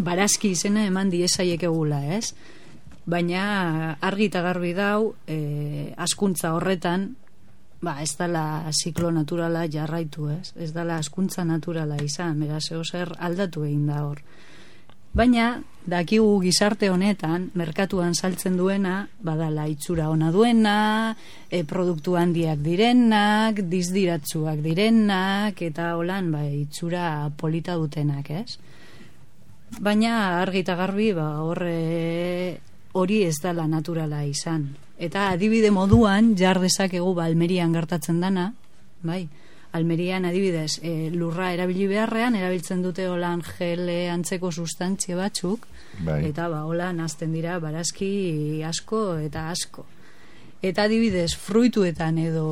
[0.01, 2.33] barazki izena eman diesaiek egula, ez?
[3.05, 7.11] Baina argi eta garbi dau, e, askuntza horretan,
[7.85, 10.55] ba, ez dala ziklo naturala jarraitu, ez?
[10.57, 14.23] Ez dala askuntza naturala izan, beraz, zer aldatu egin da hor.
[15.15, 20.79] Baina, dakigu gizarte honetan, merkatuan saltzen duena, badala itxura ona duena,
[21.51, 28.59] e, produktu handiak direnak, dizdiratzuak direnak, eta holan, ba, itxura polita dutenak, ez?
[29.79, 31.79] Baina, argi eta garbi, ba, horre,
[32.95, 34.69] hori ez dala naturala izan.
[34.99, 38.53] Eta adibide moduan, jar dezakegu, ba, Almerian gertatzen dana,
[39.03, 39.25] bai,
[39.75, 45.67] Almerian adibidez, e, lurra erabili beharrean, erabiltzen dute holan gele antzeko sustantzie batzuk,
[46.07, 46.21] Bai.
[46.29, 49.83] eta ba, holan azten dira barazki asko eta asko.
[50.63, 52.47] Eta adibidez, fruituetan edo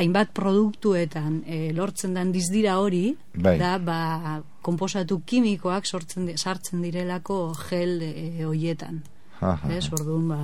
[0.00, 3.54] hainbat produktuetan e, lortzen den dizdira hori, Bai.
[3.62, 4.00] da, ba,
[4.62, 9.02] komposatu kimikoak sortzen di- sartzen direlako gel e, hoietan.
[9.40, 9.72] Aha.
[9.72, 10.40] Ez, orduan, ba...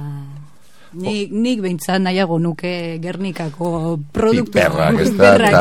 [0.97, 5.01] Nik, nik behintzat nahiago nuke Gernikako produktu Piperrak,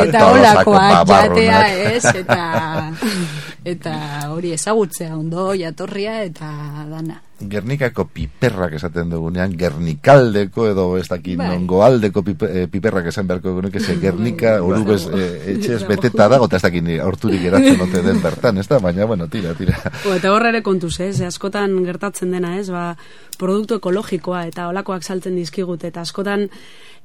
[0.05, 2.91] eta olakoak jatea, ez, eta
[3.73, 3.95] eta
[4.31, 6.51] hori ezagutzea ondo jatorria eta
[6.91, 7.19] dana.
[7.39, 11.49] Gernikako piperrak esaten dugunean, Gernikaldeko edo ez dakit Bai.
[11.51, 16.45] nongo aldeko pipe- eh, piperrak esan beharko genuke, ze Gernika orubez eh, etxez beteta dago,
[16.47, 18.79] eta ez dakit horturik geratzen ote den bertan, ez da?
[18.79, 19.75] Baina, bueno, tira, tira.
[20.07, 21.19] O, eta horre ere kontuz, ez?
[21.21, 22.69] Askotan gertatzen dena, ez?
[22.71, 22.95] Ba,
[23.37, 26.49] produktu ekologikoa eta olakoak saltzen dizkigute eta askotan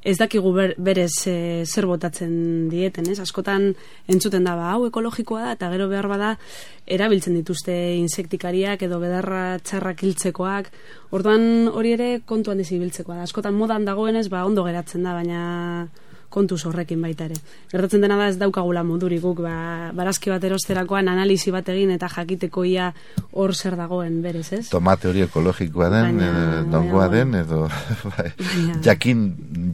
[0.02, 3.18] ez dakigu ber, berez e, zer botatzen dieten, ez?
[3.20, 3.70] Askotan
[4.08, 6.30] entzuten da, ba, hau ekologikoa da eta gero behar bada
[6.86, 10.70] erabiltzen dituzte insektikariak edo bedarra txarrak hiltzekoak.
[11.16, 13.28] Orduan hori ere kontuan dizibiltzekoa da.
[13.28, 15.42] Askotan modan dagoenez, ba, ondo geratzen da, baina
[16.30, 17.34] kontuz horrekin baita ere.
[17.72, 22.08] Gertatzen dena da ez daukagula modurik guk ba, barazki bat erosterakoan analisi bat egin eta
[22.08, 22.92] jakiteko ia
[23.32, 24.68] hor zer dagoen berez, ez?
[24.70, 27.64] Tomate hori ekologikoa den, Baina- eh, dongoa den, edo
[28.16, 28.30] bai,
[28.82, 29.24] jakin,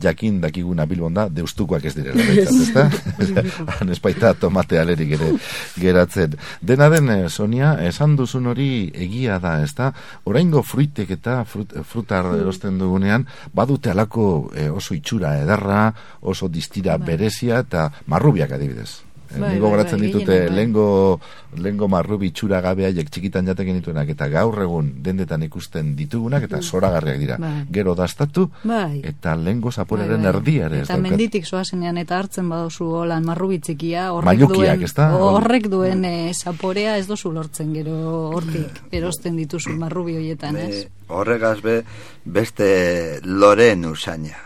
[0.03, 2.89] jakin dakiguna bilbon da, deustukoak ez direla, ezta?
[3.79, 5.33] Han ez baita tomate alerik ere
[5.81, 6.37] geratzen.
[6.61, 9.93] Dena den, eh, Sonia, esan duzun hori egia da, ezta?
[10.25, 12.41] Oraingo fruitek eta frut, frutar Hmm.
[12.41, 15.93] erosten dugunean, badute alako eh, oso itxura ederra,
[16.23, 19.03] oso distira berezia eta marrubiak adibidez.
[19.27, 20.51] Eh, Bai, Nik bai, gogoratzen bai, ditute bai.
[20.55, 21.19] lengo,
[21.59, 27.19] lengo marrubi itxura gabeaiek txikitan jaten genituenak eta gaur egun dendetan ikusten ditugunak eta zoragarriak
[27.19, 27.37] dira.
[27.43, 27.65] Bai.
[27.75, 29.01] Gero dastatu Bai.
[29.03, 30.35] eta lengo zaporaren Bai, bai.
[30.37, 31.11] erdia ere ez Eta daukat.
[31.11, 35.11] menditik zoazenean eta hartzen baduzu holan marrubitzikia, horrek Mailukiak, duen, ezta?
[35.19, 40.87] horrek duen eh, zaporea ez dozu lortzen gero hortik erosten dituzu marrubi hoietan, ez?
[41.09, 41.81] Horregaz be,
[42.25, 44.39] beste loren usaina.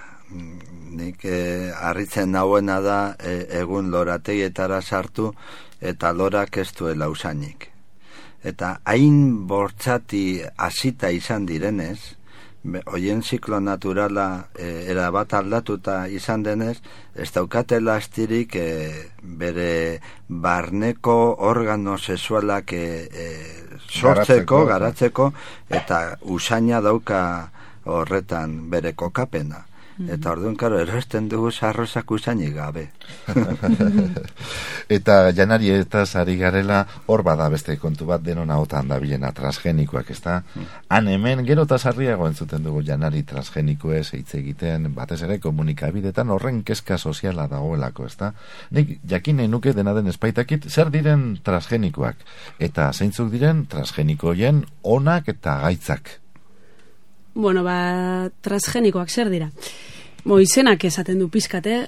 [0.91, 5.31] Nik eh, harritzen nauena da eh, egun lorategietara sartu
[5.81, 7.69] eta lorak ez duela usainik.
[8.43, 12.17] Eta hain bortzati hasita izan direnez,
[12.93, 16.77] hoien ziklo naturala eh, erabat aldatuta izan denez,
[17.15, 25.33] ez daukatela astirik eh, bere barneko organo sexualak eh, eh, sortzeko, Garatzeko, garatzeko,
[25.71, 27.23] eta usaina dauka
[27.85, 29.70] horretan bere kokapena.
[30.09, 32.87] Eta orduan, karo, erosten dugu sarrozak usainik gabe.
[34.97, 40.11] eta janari eta ari garela hor bada beste kontu bat denon ahotan da bilena transgenikoak,
[40.11, 40.43] ezta?
[40.89, 46.63] Han hemen gero eta sarriago entzuten dugu janari transgenikoez hitz egiten, batez ere komunikabidetan horren
[46.65, 48.33] kezka soziala dagoelako, ezta?
[48.71, 52.25] Nik jakin nahi nuke dena den espaitakit zer diren transgenikoak
[52.59, 56.21] eta zeintzuk diren transgenikoien onak eta gaitzak.
[57.41, 59.47] Bueno, ba, transgenikoak zer dira.
[60.29, 61.87] Mo, izenak esaten du pizkate,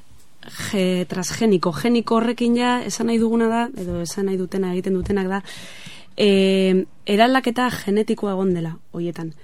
[0.70, 5.28] ge, transgeniko, geniko horrekin ja, esan nahi duguna da, edo esan nahi dutena egiten dutenak
[5.28, 5.40] da,
[6.16, 9.34] e, eraldaketa genetikoa egon dela, hoietan.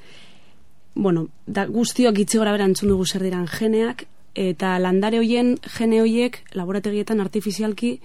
[0.94, 6.00] Bueno, da, guztiok itzi gora bera entzun dugu zer diran geneak, eta landare hoien, gene
[6.00, 7.98] hoiek, laborategietan artifizialki,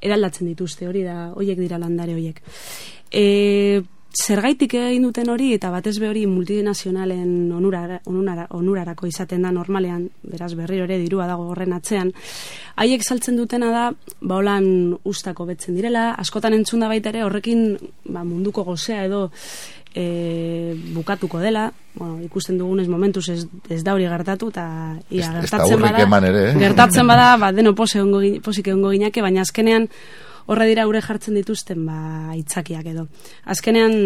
[0.00, 2.40] eraldatzen dituzte, hori da, hoiek dira landare hoiek.
[3.12, 3.84] E,
[4.16, 10.08] zergaitik egin duten hori eta batez be hori multinazionalen onurara, onurara, onurarako izaten da normalean,
[10.22, 12.12] beraz berriro ere dirua dago horren atzean,
[12.76, 13.86] haiek saltzen dutena da,
[14.20, 17.66] ba holan ustako betzen direla, askotan entzun da baita ere horrekin
[18.04, 19.30] ba, munduko gozea edo
[19.94, 24.66] e, bukatuko dela, bueno, ikusten dugunez momentuz ez, ez da hori gertatu eta
[25.10, 26.54] ia, Ez- gertatzen bada, ere, eh?
[26.60, 29.88] gertatzen bada, ba, deno pose ongo, posik egongo ginake, baina azkenean
[30.46, 31.98] horre dira ure jartzen dituzten ba,
[32.34, 33.06] aitzakiak edo.
[33.50, 33.96] Azkenean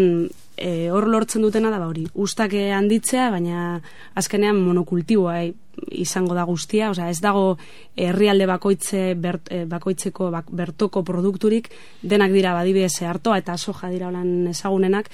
[0.57, 3.81] e, hor lortzen dutena da ba hori, ustak handitzea, baina
[4.17, 5.51] azkenean monokultiboa eh,
[5.95, 7.57] izango da guztia, osea ez dago
[7.95, 11.71] herrialde bakoitze bert, eh, bakoitzeko bak, bertoko produkturik,
[12.01, 15.09] denak dira badibidez hartoa eta soja dira holan ezagunenak,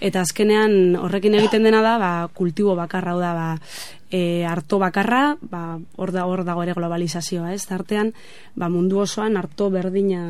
[0.00, 3.48] eta azkenean horrekin egiten dena da ba, kultibo bakarra da ba,
[4.14, 7.64] e, harto bakarra, ba, hor, da, hor dago ere globalizazioa, ez?
[7.66, 8.12] Tartean,
[8.54, 10.20] ba, mundu osoan harto berdina,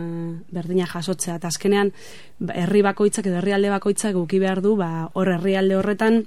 [0.55, 1.37] berdina jasotzea.
[1.37, 1.93] Eta azkenean,
[2.41, 6.22] ba, herri bakoitzak edo herrialde bakoitzak guki behar du, ba, hor herrialde horretan,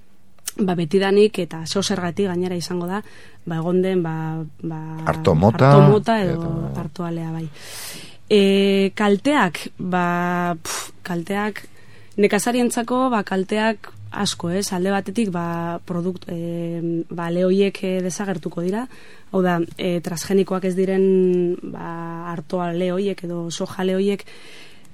[0.60, 3.02] ba, betidanik eta zeo zergatik gainera izango da,
[3.46, 4.16] ba, egon den, ba,
[4.62, 7.48] ba, Arto mota, arto mota edo edo- arto alea bai.
[8.30, 11.66] E, kalteak, ba, pf, kalteak,
[12.22, 14.72] nekazarientzako, ba, kalteak asko, ez?
[14.74, 18.86] Alde batetik, ba, produkt, e, ba, lehoiek e, desagertuko dira.
[19.32, 21.06] Hau da, e, transgenikoak ez diren,
[21.74, 24.26] ba, hartoa lehoiek edo soja lehoiek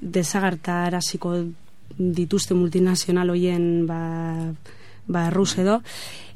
[0.02, 1.36] desagertaraziko
[1.98, 4.02] dituzte multinazional hoien, ba,
[5.08, 5.82] ba, erruz edo.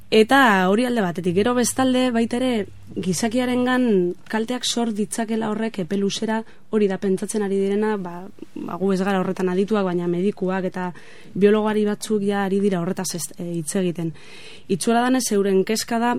[0.08, 6.38] Eta hori alde batetik, gero bestalde baita ere gizakiarengan kalteak sor ditzakela horrek epe luzera
[6.72, 8.22] hori da pentsatzen ari direna, ba,
[8.56, 10.94] ba gu ez gara horretan adituak, baina medikuak eta
[11.36, 14.14] biologari batzuk ja ari dira horretaz e, hitz egiten.
[14.72, 16.16] Itxura danez euren keska da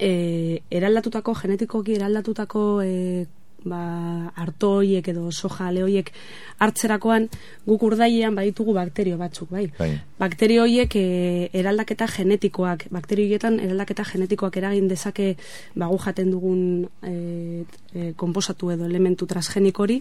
[0.00, 3.26] e, eraldatutako, genetikoki eraldatutako e,
[3.64, 6.10] ba, hartoiek edo soja lehoiek
[6.62, 7.28] hartzerakoan
[7.66, 9.66] guk urdailean baditugu bakterio batzuk, bai.
[9.78, 9.90] Bai.
[10.20, 11.04] Bakterio horiek e,
[11.52, 15.34] eraldaketa genetikoak, bakterio horietan eraldaketa genetikoak eragin dezake
[15.74, 16.60] bagu jaten dugun
[17.02, 20.00] e, e, konposatu edo elementu transgenik hori,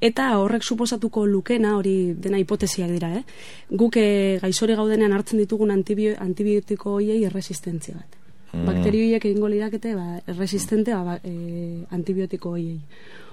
[0.00, 3.24] eta horrek suposatuko lukena, hori dena hipotesiak dira, eh?
[3.70, 8.19] guk e, gaixori gaudenean hartzen ditugun antibio, antibiotiko hoiei erresistentzia bat.
[8.52, 8.64] Mm.
[8.66, 12.80] Bakterio horiek egingo lirakete ba, erresistente ba, ba, e, antibiotiko hoiei.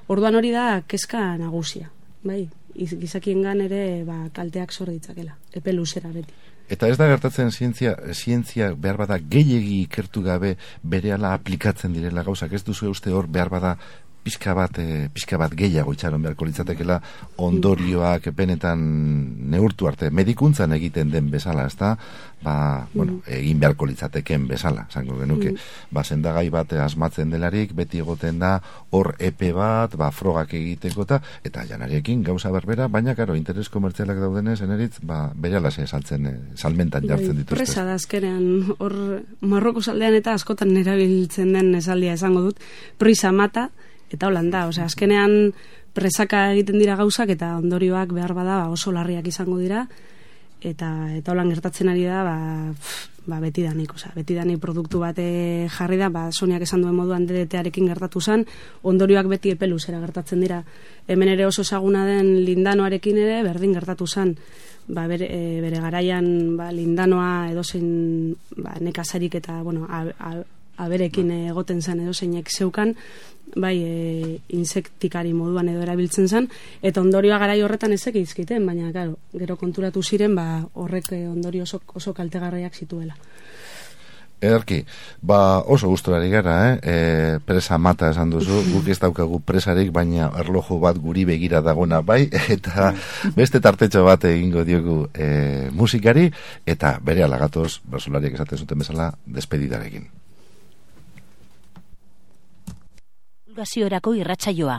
[0.07, 1.89] Orduan hori da kezka nagusia.
[2.27, 6.33] bai, iz- gizakiengan ere ba, kalteak sor ditzakela, epe luzera beti.
[6.69, 12.51] Eta ez da gertatzen zientzia, zientzia behar bada gehiegi ikertu gabe berehala aplikatzen direla gauzak,
[12.51, 13.77] ez duzu uste hor behar bada
[14.27, 16.99] pixka bat, e, pixka bat gehiago itxaron beharko litzatekela
[17.47, 18.81] ondorioak benetan
[19.51, 21.93] neurtu arte, medikuntzan egiten den bezala, ez da,
[22.43, 25.53] ba, bueno, egin beharko litzateken bezala, zango genuke,
[25.95, 28.57] ba, sendagai bat asmatzen delarik, beti egoten da,
[28.91, 34.19] hor epe bat, ba, frogak egiteko eta, eta janariekin gauza berbera, baina, karo, interes komertzialak
[34.21, 37.55] daudenez, eneritz, ba, berehala se saltzen, eh, salmentan jartzen Bai, dituzte.
[37.55, 38.97] Presa da azkenean, hor
[39.41, 42.63] Marroko saldean eta askotan erabiltzen den esaldia esango dut,
[42.99, 43.69] prisa mata,
[44.11, 45.53] eta holan da, osea, azkenean
[45.97, 49.87] presaka egiten dira gauzak eta ondorioak behar bada ba, oso larriak izango dira,
[50.61, 52.37] eta eta holan gertatzen ari da, ba,
[52.73, 57.89] pff, ba betidanik, osea, betidanik produktu bate jarri da, ba Soniak esan duen moduan DDT-arekin
[57.91, 58.45] gertatu zen,
[58.87, 60.61] ondorioak beti epeluzera gertatzen dira.
[61.07, 64.37] Hemen ere oso ezaguna den lindanoarekin ere berdin gertatu zen.
[64.87, 70.31] Ba, bere, e, bere garaian ba, lindanoa edozein ba, nekazarik eta bueno, a, a,
[70.77, 72.95] aberekin egoten zen edozeinek zeukan,
[73.55, 76.49] bai e, insektikari moduan edo erabiltzen zen,
[76.81, 81.63] eta ondorioa garai horretan ezek izkiten, baina claro, gero konturatu ziren ba, horrek eh, ondorio
[81.63, 83.15] oso, oso kaltegarriak zituela.
[84.37, 84.83] Ederki,
[85.25, 86.73] ba oso gusturari gara, eh?
[86.83, 92.03] E, presa mata esan duzu, guk ez daukagu presarik, baina erloju bat guri begira dagona
[92.05, 92.91] bai, eta
[93.35, 96.29] beste tartetxo bat egingo diogu e, musikari,
[96.65, 100.16] eta bere alagatoz, bersolariak esaten zuten bezala, despedidarekin.
[103.57, 104.75] Divulgaziorako irratsaioa.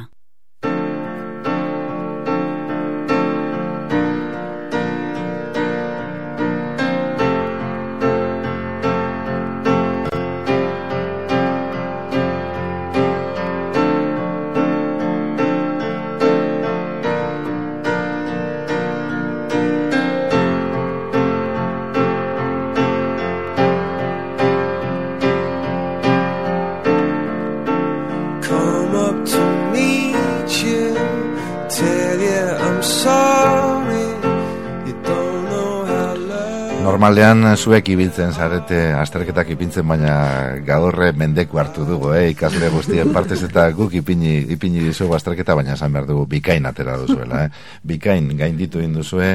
[37.09, 42.35] Normalean zuek ibiltzen zarete azterketak ipintzen, baina gaurre mendeku hartu dugu, eh?
[42.35, 46.99] ikasle guztien partez eta guk ipini, ipini dizugu azterketa, baina esan behar dugu bikain atera
[47.01, 47.47] duzuela.
[47.47, 47.79] Eh?
[47.89, 49.31] Bikain gainditu egin duzue,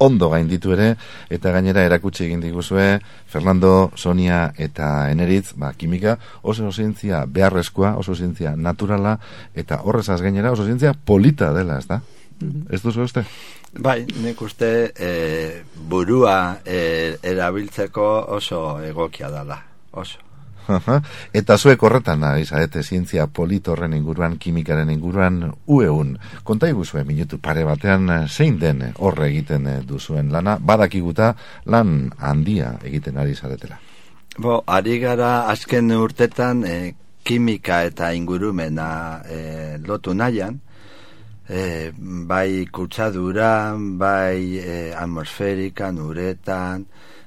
[0.00, 0.94] ondo gainditu ere,
[1.28, 2.86] eta gainera erakutsi egin diguzue,
[3.28, 9.18] Fernando, Sonia eta Eneritz, ba, kimika, oso zientzia beharrezkoa, oso zientzia naturala,
[9.52, 12.00] eta horrezaz gainera oso zientzia polita dela, ez da?
[12.70, 13.24] Ez duzu uste?
[13.78, 15.12] Bai, nik uste e,
[15.74, 19.60] burua e, erabiltzeko oso egokia dela,
[19.92, 20.30] oso.
[20.70, 21.00] Aha.
[21.34, 26.16] Eta zuek horretan nahi zarete zientzia polito horren inguruan, kimikaren inguruan, ueun.
[26.44, 31.34] Konta iguzue minutu pare batean zein den horre egiten eh, duzuen lana, badakiguta
[31.66, 33.80] lan handia egiten ari zaretela.
[34.38, 36.76] Bo, ari gara azken urtetan e,
[37.24, 38.90] kimika eta ingurumena
[39.26, 39.40] e,
[39.84, 40.60] lotu nahian,
[41.50, 41.92] e,
[42.30, 46.86] bai kutsadura, bai e, atmosferikan, uretan,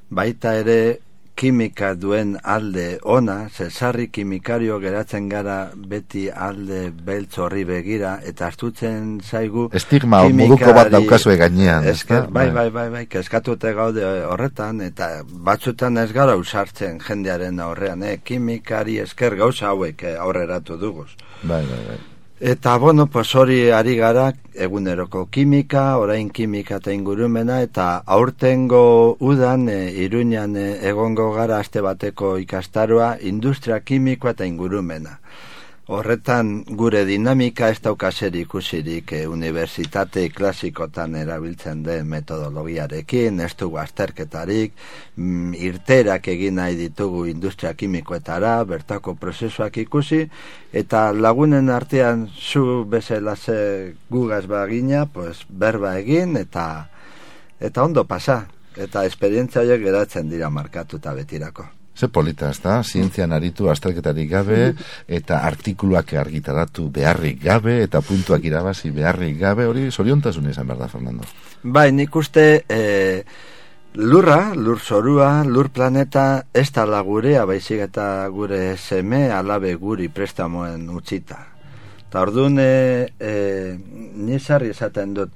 [0.10, 1.00] baita ere
[1.36, 9.18] kimika duen alde ona, zesarri kimikario geratzen gara beti alde beltz horri begira, eta astutzen
[9.26, 9.66] zaigu...
[9.74, 12.54] Estigma moduko bat daukazue gainean, Esker, bai, Bai.
[12.54, 18.20] bai, bai, bai, keskatute gaude horretan, eta batzutan ez gara usartzen jendearen aurrean, eh?
[18.24, 21.10] kimikari esker gauza hauek eh, aurreratu duguz.
[21.42, 22.02] Bai, bai, bai.
[22.46, 24.34] Eta, bueno, pues hori ari gara
[24.66, 27.86] eguneroko kimika, orain kimika eta ingurumena, eta
[28.16, 28.82] aurtengo
[29.24, 35.22] udan, e, iruñan e, egongo gara aste bateko ikastaroa, industria kimikoa eta ingurumena.
[35.92, 44.72] Horretan gure dinamika ez daukazer ikusirik e, unibertsitate klasikotan erabiltzen den metodologiarekin, ez dugu azterketarik,
[45.18, 50.24] mm, irterak egin nahi ditugu industria kimikoetara, bertako prozesuak ikusi,
[50.72, 56.88] eta lagunen artean zu bezala ze gugaz bagina, pues, berba egin, eta
[57.60, 58.46] eta ondo pasa,
[58.78, 61.83] eta esperientzia horiek geratzen dira markatuta betirako.
[61.96, 62.82] Ze polita, ez da?
[62.84, 64.74] Zientzian aritu azterketarik gabe,
[65.08, 70.88] eta artikuluak argitaratu beharrik gabe, eta puntuak irabazi beharrik gabe, hori zoriontasun izan behar da,
[70.90, 71.30] Fernando.
[71.64, 72.82] Bai, nik uste e,
[73.94, 80.90] lurra, lur zorua, lur planeta ez da gurea, baizik eta gure seme alabe guri prestamoen
[80.90, 81.48] utzita.
[82.10, 83.78] Ta orduan, e, e,
[84.70, 85.32] esaten dut,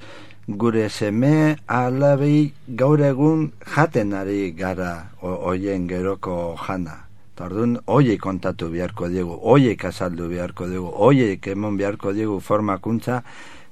[0.48, 7.04] gure seme alabei gaur egun jaten ari gara hoien geroko jana.
[7.36, 13.22] Ta orduan, hoiek kontatu beharko diegu, hoiek azaldu beharko diegu, hoiek emon beharko diegu formakuntza,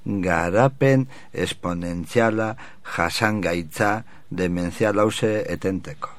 [0.05, 2.51] garapen esponentziala
[2.95, 6.14] jasangaitza demenzial hause etenteko.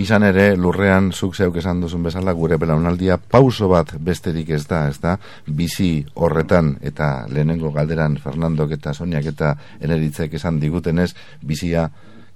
[0.00, 4.86] Izan ere, lurrean, zuk zeuk esan duzun bezala, gure belaunaldia pauso bat besterik ez da,
[4.88, 11.90] ez da, bizi horretan, eta lehenengo galderan Fernandok eta Soniak eta eneritzek esan digutenez, bizia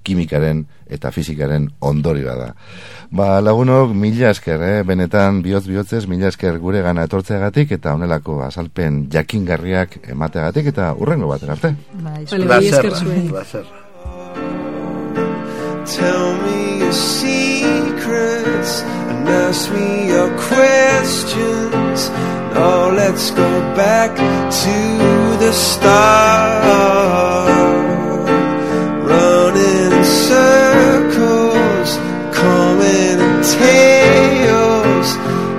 [0.06, 2.50] kimikaren eta fizikaren ondorioa da.
[3.10, 4.82] Ba, lagunok, mila esker, eh?
[4.86, 11.32] benetan bihotz bihotzez, mila esker gure gana etortzeagatik eta honelako azalpen jakingarriak emateagatik eta urrengo
[11.32, 11.74] bat, arte.
[11.96, 13.26] Bale, esker Plazerra, zuei.
[13.32, 13.82] plazerra.
[15.86, 22.10] Tell me your secrets and ask me your questions.
[22.54, 24.10] Now let's go back
[24.62, 24.76] to
[25.42, 26.68] the start.
[29.10, 31.90] Running in circles,
[32.40, 35.08] coming in tails,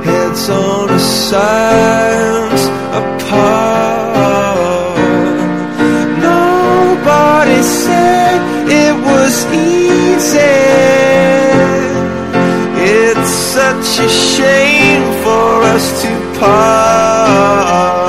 [0.08, 2.47] heads on the sides
[15.78, 18.07] us to part.